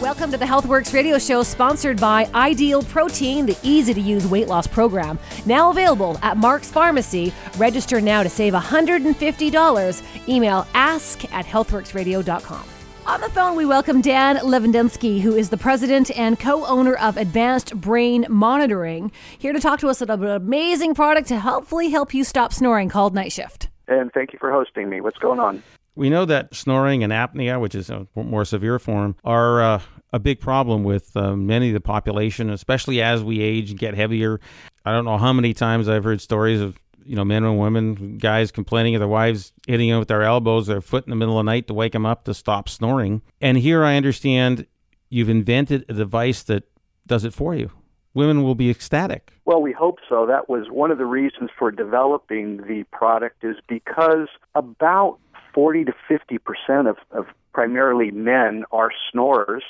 [0.03, 4.49] Welcome to the Healthworx radio show sponsored by Ideal Protein, the easy to use weight
[4.49, 5.17] loss program.
[5.45, 7.31] Now available at Mark's Pharmacy.
[7.55, 10.27] Register now to save $150.
[10.27, 12.72] Email ask at healthworxradio.com.
[13.05, 17.17] On the phone, we welcome Dan Levendowski, who is the president and co owner of
[17.17, 22.13] Advanced Brain Monitoring, here to talk to us about an amazing product to hopefully help
[22.13, 23.67] you stop snoring called Night Shift.
[23.89, 25.01] And thank you for hosting me.
[25.01, 25.61] What's going on?
[25.95, 29.81] We know that snoring and apnea, which is a more severe form, are uh,
[30.13, 33.95] a big problem with uh, many of the population, especially as we age and get
[33.95, 34.39] heavier.
[34.85, 38.17] I don't know how many times I've heard stories of you know, men and women,
[38.17, 41.39] guys complaining of their wives hitting them with their elbows, their foot in the middle
[41.39, 43.21] of the night to wake them up to stop snoring.
[43.41, 44.67] And here I understand
[45.09, 46.63] you've invented a device that
[47.05, 47.71] does it for you.
[48.13, 49.33] Women will be ecstatic.
[49.45, 50.25] Well, we hope so.
[50.27, 55.17] That was one of the reasons for developing the product is because about
[55.53, 59.63] 40 to 50 percent of, of primarily men are snorers,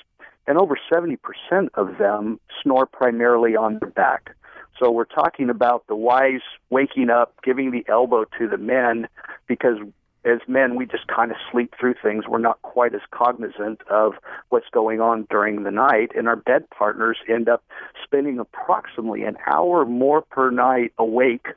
[0.45, 4.36] and over 70 percent of them snore primarily on their back.
[4.80, 9.07] So we're talking about the wives waking up, giving the elbow to the men
[9.47, 9.78] because
[10.26, 12.26] as men, we just kind of sleep through things.
[12.28, 14.13] We're not quite as cognizant of
[14.49, 17.63] what's going on during the night, and our bed partners end up
[18.03, 21.47] spending approximately an hour more per night awake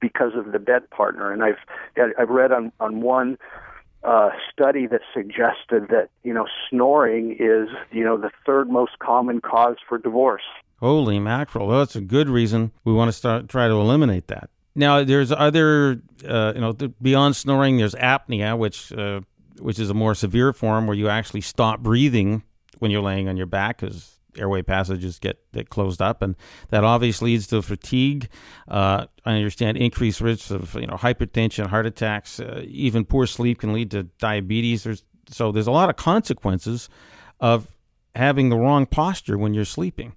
[0.00, 1.32] because of the bed partner.
[1.32, 1.58] And I've
[2.18, 3.38] I've read on on one
[4.02, 9.40] uh, study that suggested that you know snoring is you know the third most common
[9.40, 10.42] cause for divorce.
[10.80, 11.66] Holy mackerel!
[11.66, 14.50] Well, that's a good reason we want to start try to eliminate that.
[14.74, 16.72] Now, there's other, uh, you know,
[17.02, 19.20] beyond snoring, there's apnea, which uh,
[19.60, 22.42] which is a more severe form where you actually stop breathing
[22.78, 26.36] when you're laying on your back because airway passages get, get closed up, and
[26.70, 28.28] that obviously leads to fatigue.
[28.68, 33.60] Uh, I understand increased risks of you know hypertension, heart attacks, uh, even poor sleep
[33.60, 34.84] can lead to diabetes.
[34.84, 36.88] There's so there's a lot of consequences
[37.38, 37.68] of
[38.14, 40.14] having the wrong posture when you're sleeping.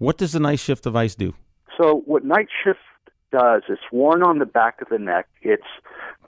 [0.00, 1.34] What does the night shift device do?
[1.78, 2.80] So what night shift
[3.30, 3.62] does.
[3.68, 5.28] It's worn on the back of the neck.
[5.42, 5.62] It's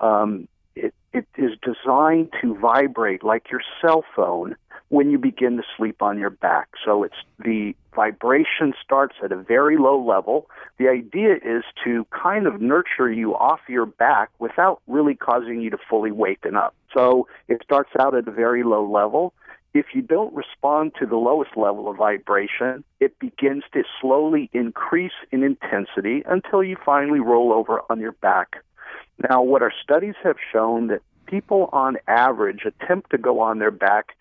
[0.00, 4.56] um, it, it is designed to vibrate like your cell phone
[4.88, 6.68] when you begin to sleep on your back.
[6.84, 10.50] So it's the vibration starts at a very low level.
[10.78, 15.70] The idea is to kind of nurture you off your back without really causing you
[15.70, 16.74] to fully waken up.
[16.92, 19.32] So it starts out at a very low level.
[19.74, 25.12] If you don't respond to the lowest level of vibration, it begins to slowly increase
[25.30, 28.56] in intensity until you finally roll over on your back.
[29.30, 33.70] Now, what our studies have shown that people on average attempt to go on their
[33.70, 34.14] back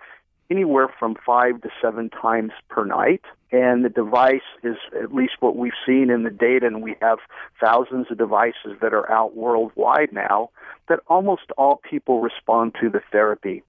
[0.50, 3.22] anywhere from five to seven times per night.
[3.52, 7.20] And the device is at least what we've seen in the data, and we have
[7.60, 10.50] thousands of devices that are out worldwide now,
[10.88, 13.64] that almost all people respond to the therapy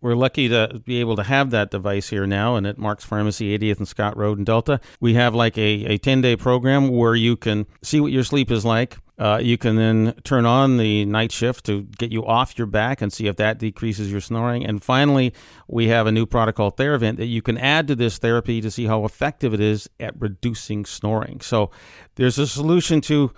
[0.00, 3.56] we're lucky to be able to have that device here now and at Mark's Pharmacy,
[3.58, 4.80] 80th and Scott Road in Delta.
[5.00, 8.50] We have like a, a 10 day program where you can see what your sleep
[8.50, 8.98] is like.
[9.18, 13.00] Uh, you can then turn on the night shift to get you off your back
[13.00, 14.66] and see if that decreases your snoring.
[14.66, 15.32] And finally,
[15.68, 18.70] we have a new product called Theravent that you can add to this therapy to
[18.70, 21.40] see how effective it is at reducing snoring.
[21.40, 21.70] So
[22.16, 23.32] there's a solution to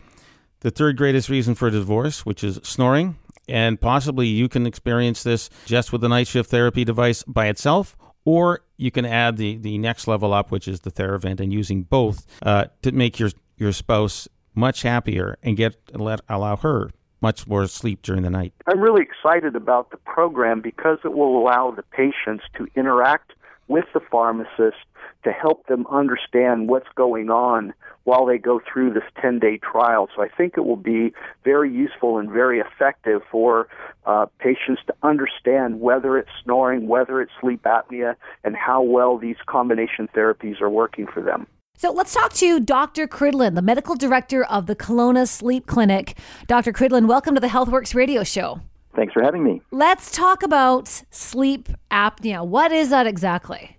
[0.60, 3.16] the third greatest reason for divorce, which is snoring
[3.48, 7.96] and possibly you can experience this just with the night shift therapy device by itself,
[8.24, 11.82] or you can add the, the next level up, which is the Theravent, and using
[11.82, 16.90] both uh, to make your, your spouse much happier and get let allow her
[17.20, 18.52] much more sleep during the night.
[18.66, 23.32] I'm really excited about the program because it will allow the patients to interact
[23.66, 24.76] with the pharmacist
[25.28, 27.74] to help them understand what's going on
[28.04, 30.08] while they go through this 10 day trial.
[30.16, 31.12] So I think it will be
[31.44, 33.68] very useful and very effective for
[34.06, 39.36] uh, patients to understand whether it's snoring, whether it's sleep apnea, and how well these
[39.44, 41.46] combination therapies are working for them.
[41.76, 43.06] So let's talk to Dr.
[43.06, 46.16] Cridland, the medical director of the Kelowna Sleep Clinic.
[46.46, 46.72] Dr.
[46.72, 48.62] Cridland, welcome to the Healthworx radio show.
[48.96, 49.60] Thanks for having me.
[49.70, 52.44] Let's talk about sleep apnea.
[52.44, 53.77] What is that exactly?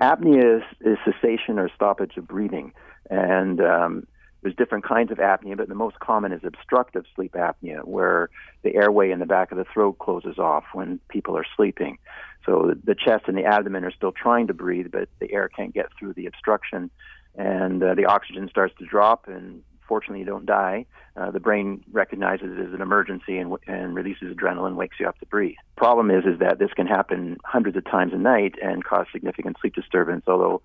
[0.00, 2.72] Apnea is, is cessation or stoppage of breathing.
[3.10, 4.06] And um,
[4.42, 8.30] there's different kinds of apnea, but the most common is obstructive sleep apnea, where
[8.62, 11.98] the airway in the back of the throat closes off when people are sleeping.
[12.44, 15.74] So the chest and the abdomen are still trying to breathe, but the air can't
[15.74, 16.90] get through the obstruction,
[17.34, 20.86] and uh, the oxygen starts to drop, and fortunately you don't die.
[21.16, 25.18] Uh, the brain recognizes it as an emergency and, and releases adrenaline, wakes you up
[25.18, 25.56] to breathe.
[25.76, 29.56] Problem is, is that this can happen hundreds of times a night and cause significant
[29.60, 30.24] sleep disturbance.
[30.26, 30.60] Although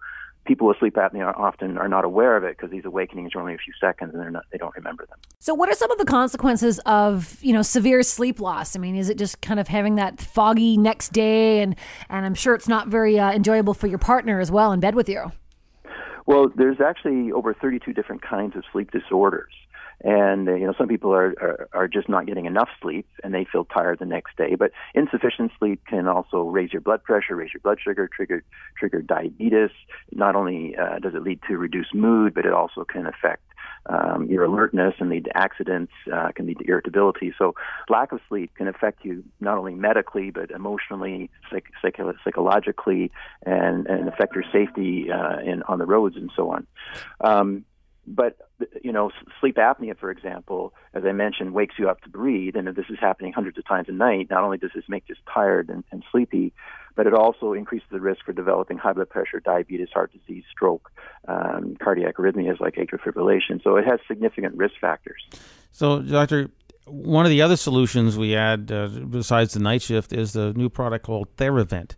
[0.45, 3.53] people with sleep apnea often are not aware of it because these awakenings are only
[3.53, 5.17] a few seconds and they're not, they don't remember them.
[5.39, 8.75] So, what are some of the consequences of you know severe sleep loss?
[8.75, 11.75] I mean, is it just kind of having that foggy next day, and
[12.09, 14.95] and I'm sure it's not very uh, enjoyable for your partner as well in bed
[14.95, 15.31] with you.
[16.25, 19.53] Well, there's actually over 32 different kinds of sleep disorders.
[20.03, 23.45] And you know, some people are, are are just not getting enough sleep, and they
[23.45, 24.55] feel tired the next day.
[24.55, 28.43] But insufficient sleep can also raise your blood pressure, raise your blood sugar, trigger
[28.75, 29.69] trigger diabetes.
[30.11, 33.43] Not only uh, does it lead to reduced mood, but it also can affect
[33.87, 37.33] um, your alertness and lead to accidents, uh, can lead to irritability.
[37.37, 37.55] So,
[37.89, 43.11] lack of sleep can affect you not only medically, but emotionally, psych- psych- psychologically,
[43.45, 46.67] and, and affect your safety uh, in, on the roads and so on.
[47.21, 47.65] Um,
[48.07, 48.37] but
[48.83, 52.67] you know, sleep apnea, for example, as I mentioned, wakes you up to breathe, and
[52.67, 55.15] if this is happening hundreds of times a night, not only does this make you
[55.31, 56.53] tired and, and sleepy,
[56.95, 60.91] but it also increases the risk for developing high blood pressure, diabetes, heart disease, stroke,
[61.27, 63.63] um, cardiac arrhythmias like atrial fibrillation.
[63.63, 65.23] So it has significant risk factors.
[65.71, 66.49] So, doctor,
[66.85, 70.69] one of the other solutions we add uh, besides the night shift is the new
[70.69, 71.95] product called Theravent.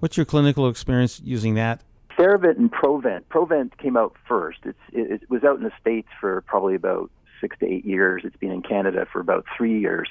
[0.00, 1.82] What's your clinical experience using that?
[2.18, 3.28] Theravent and Provent.
[3.28, 4.58] Provent came out first.
[4.64, 7.10] It, it was out in the States for probably about
[7.40, 8.22] six to eight years.
[8.24, 10.08] It's been in Canada for about three years.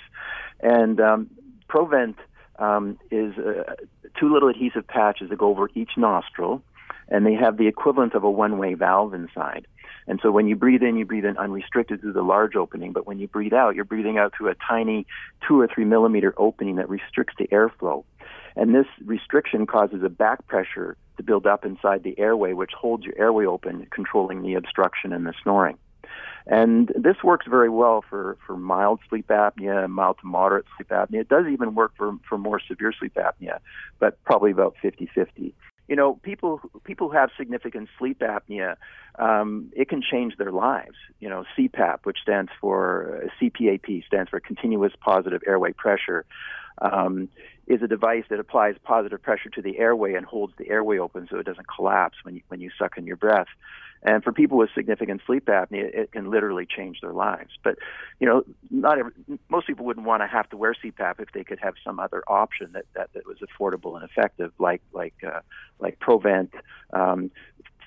[0.62, 1.30] And um,
[1.68, 2.16] Provent
[2.60, 3.76] um, is uh,
[4.18, 6.62] two little adhesive patches that go over each nostril,
[7.10, 9.68] and they have the equivalent of a one way valve inside.
[10.08, 13.06] And so when you breathe in, you breathe in unrestricted through the large opening, but
[13.06, 15.06] when you breathe out, you're breathing out through a tiny
[15.46, 18.06] two or three millimeter opening that restricts the airflow.
[18.56, 23.04] And this restriction causes a back pressure to build up inside the airway, which holds
[23.04, 25.78] your airway open, controlling the obstruction and the snoring.
[26.46, 31.22] And this works very well for, for mild sleep apnea, mild to moderate sleep apnea.
[31.22, 33.60] It does even work for, for more severe sleep apnea,
[34.00, 35.54] but probably about 50 50
[35.88, 38.76] you know, people people who have significant sleep apnea,
[39.20, 40.96] um, it can change their lives.
[41.20, 46.26] You know, CPAP, which stands for uh, CPAP, stands for continuous positive airway pressure,
[46.82, 47.30] um,
[47.68, 51.28] is a device that applies positive pressure to the airway and holds the airway open
[51.30, 53.48] so it doesn't collapse when you when you suck in your breath.
[54.04, 57.52] And for people with significant sleep apnea, it can literally change their lives.
[57.64, 57.80] But,
[58.20, 59.12] you know, not every,
[59.50, 62.24] most people wouldn't want to have to wear CPAP if they could have some other
[62.28, 65.42] option that, that, that was affordable and effective, like like uh,
[65.80, 66.54] like Provent.
[66.94, 67.32] Um,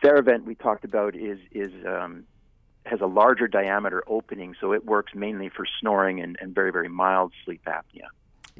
[0.03, 2.25] Theravent we talked about is is um,
[2.87, 6.89] has a larger diameter opening, so it works mainly for snoring and, and very very
[6.89, 8.09] mild sleep apnea.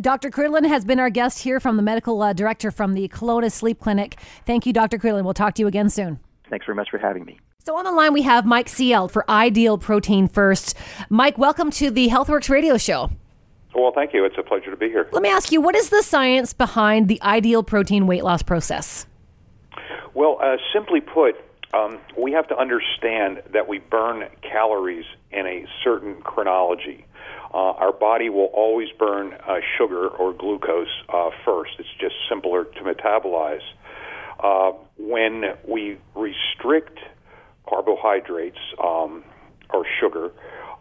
[0.01, 0.31] Dr.
[0.31, 3.79] Cridland has been our guest here from the medical uh, director from the Kelowna Sleep
[3.79, 4.19] Clinic.
[4.47, 4.97] Thank you, Dr.
[4.97, 5.25] Cridland.
[5.25, 6.19] We'll talk to you again soon.
[6.49, 7.39] Thanks very much for having me.
[7.67, 10.75] So on the line we have Mike Cielt for Ideal Protein First.
[11.11, 13.11] Mike, welcome to the Healthworx radio show.
[13.75, 14.25] Well, thank you.
[14.25, 15.07] It's a pleasure to be here.
[15.13, 19.07] Let me ask you, what is the science behind the ideal protein weight loss process?
[20.15, 21.35] Well, uh, simply put,
[21.75, 27.05] um, we have to understand that we burn calories in a certain chronology.
[27.53, 31.73] Uh, our body will always burn uh, sugar or glucose uh, first.
[31.79, 33.67] It's just simpler to metabolize.
[34.39, 36.99] Uh, when we restrict
[37.69, 39.25] carbohydrates um,
[39.71, 40.31] or sugar,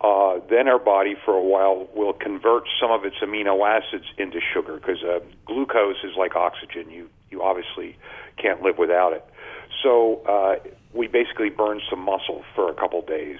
[0.01, 4.39] uh, then our body for a while will convert some of its amino acids into
[4.53, 6.89] sugar because uh, glucose is like oxygen.
[6.89, 7.97] You you obviously
[8.37, 9.25] can't live without it.
[9.83, 10.55] So uh,
[10.93, 13.39] we basically burn some muscle for a couple days,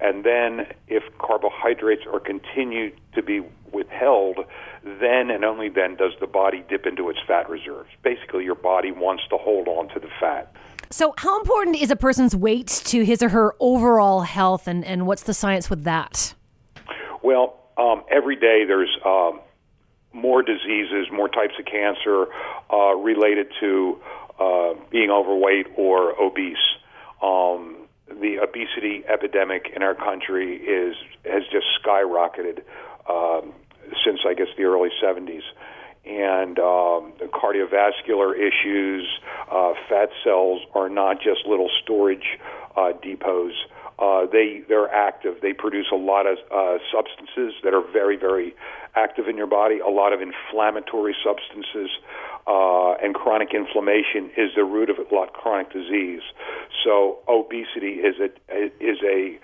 [0.00, 3.42] and then if carbohydrates are continued to be
[3.72, 4.38] withheld,
[4.82, 7.90] then and only then does the body dip into its fat reserves.
[8.02, 10.52] Basically, your body wants to hold on to the fat.
[10.90, 15.06] So, how important is a person's weight to his or her overall health, and, and
[15.06, 16.34] what's the science with that?
[17.22, 19.40] Well, um, every day there's um,
[20.12, 22.26] more diseases, more types of cancer
[22.72, 24.00] uh, related to
[24.40, 26.56] uh, being overweight or obese.
[27.22, 32.62] Um, the obesity epidemic in our country is has just skyrocketed
[33.08, 33.52] um,
[34.04, 35.42] since I guess the early 70s.
[36.06, 39.06] And um, the cardiovascular issues,
[39.50, 42.38] uh, fat cells are not just little storage
[42.76, 43.52] uh, depots.
[43.98, 45.36] Uh, they they're active.
[45.42, 48.54] They produce a lot of uh, substances that are very very
[48.94, 49.78] active in your body.
[49.80, 51.90] A lot of inflammatory substances
[52.46, 56.22] uh, and chronic inflammation is the root of a lot of chronic disease.
[56.84, 58.28] So obesity is a
[58.80, 59.38] is a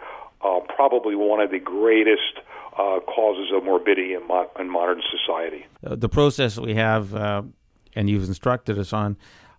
[0.44, 2.38] uh, probably one of the greatest
[2.78, 5.66] uh, causes of morbidity in, mo- in modern society.
[5.84, 7.42] Uh, the process we have, uh,
[7.94, 9.16] and you've instructed us on.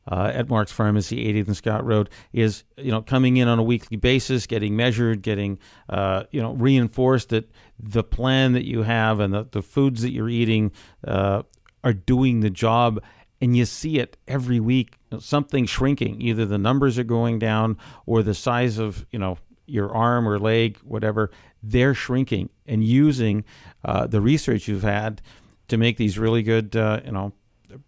[0.08, 3.64] Uh, at Mark's Pharmacy, 80th and Scott Road, is you know coming in on a
[3.64, 5.58] weekly basis, getting measured, getting
[5.90, 7.50] uh, you know reinforced that
[7.80, 10.72] the plan that you have and the, the foods that you're eating
[11.08, 11.42] uh,
[11.84, 13.02] are doing the job,
[13.42, 14.98] and you see it every week.
[15.20, 19.94] Something shrinking, either the numbers are going down or the size of you know your
[19.94, 21.32] arm or leg, whatever,
[21.64, 23.44] they're shrinking and using
[23.84, 25.22] uh, the research you've had
[25.68, 27.34] to make these really good, uh, you know,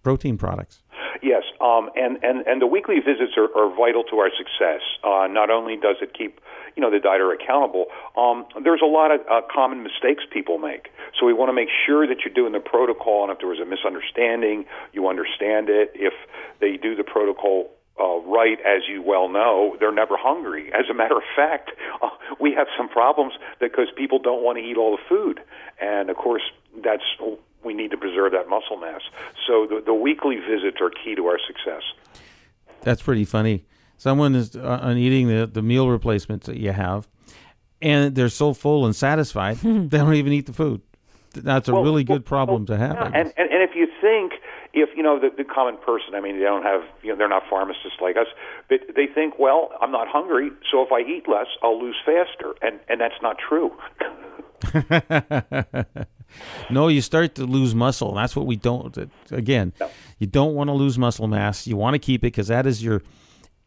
[0.02, 0.82] protein products.
[1.60, 4.82] Um, and, and, and the weekly visits are, are vital to our success.
[5.04, 6.40] Uh, not only does it keep
[6.76, 7.86] you know the dieter accountable,
[8.16, 10.90] um, there's a lot of uh, common mistakes people make.
[11.20, 13.60] So we want to make sure that you're doing the protocol, and if there was
[13.60, 15.92] a misunderstanding, you understand it.
[15.96, 16.14] If
[16.60, 20.72] they do the protocol uh, right, as you well know, they're never hungry.
[20.72, 24.64] As a matter of fact, uh, we have some problems because people don't want to
[24.64, 25.40] eat all the food,
[25.82, 26.44] and of course,
[26.84, 27.04] that's
[27.64, 29.02] we need to preserve that muscle mass.
[29.48, 31.82] So the, the weekly visits are key to our success.
[32.82, 33.66] That's pretty funny.
[33.98, 37.08] Someone is uh, on eating the, the meal replacements that you have,
[37.82, 40.82] and they're so full and satisfied, they don't even eat the food.
[41.34, 42.96] That's a Well, really well, good problem to have.
[42.96, 44.34] Yeah, and, and and if you think
[44.74, 47.30] if you know the, the common person, I mean, they don't have you know they're
[47.30, 48.28] not pharmacists like us,
[48.70, 52.56] but they think, well, I'm not hungry, so if I eat less, I'll lose faster,
[52.62, 53.72] and and that's not true.
[56.70, 58.14] no, you start to lose muscle.
[58.14, 58.98] That's what we don't.
[59.32, 59.74] Again,
[60.20, 61.68] you don't want to lose muscle mass.
[61.68, 63.02] You want to keep it because that is your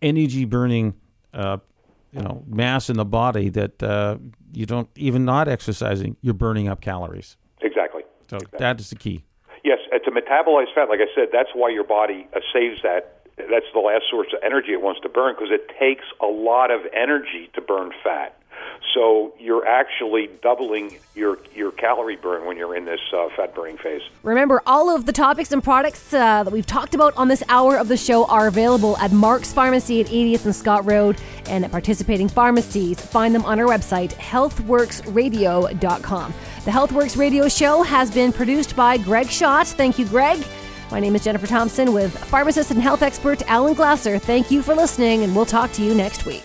[0.03, 0.94] energy burning,
[1.32, 1.59] uh,
[2.12, 4.18] you know, mass in the body that uh,
[4.53, 6.16] you don't even not exercising.
[6.20, 7.36] You're burning up calories.
[7.61, 8.03] Exactly.
[8.28, 9.24] So that is the key.
[9.64, 13.16] Yes, uh, to metabolize fat, like I said, that's why your body uh, saves that.
[13.36, 16.70] That's the last source of energy it wants to burn because it takes a lot
[16.70, 18.36] of energy to burn fat.
[18.94, 23.76] So you're actually doubling your your calorie burn when you're in this uh, fat burning
[23.78, 24.02] phase.
[24.22, 27.76] Remember, all of the topics and products uh, that we've talked about on this hour
[27.76, 31.70] of the show are available at Mark's Pharmacy at 80th and Scott Road and at
[31.70, 33.00] participating pharmacies.
[33.00, 36.34] Find them on our website, healthworxradio.com.
[36.64, 39.68] The Healthworx Radio Show has been produced by Greg Schott.
[39.68, 40.44] Thank you, Greg.
[40.90, 44.18] My name is Jennifer Thompson with pharmacist and health expert Alan Glasser.
[44.18, 46.42] Thank you for listening, and we'll talk to you next week.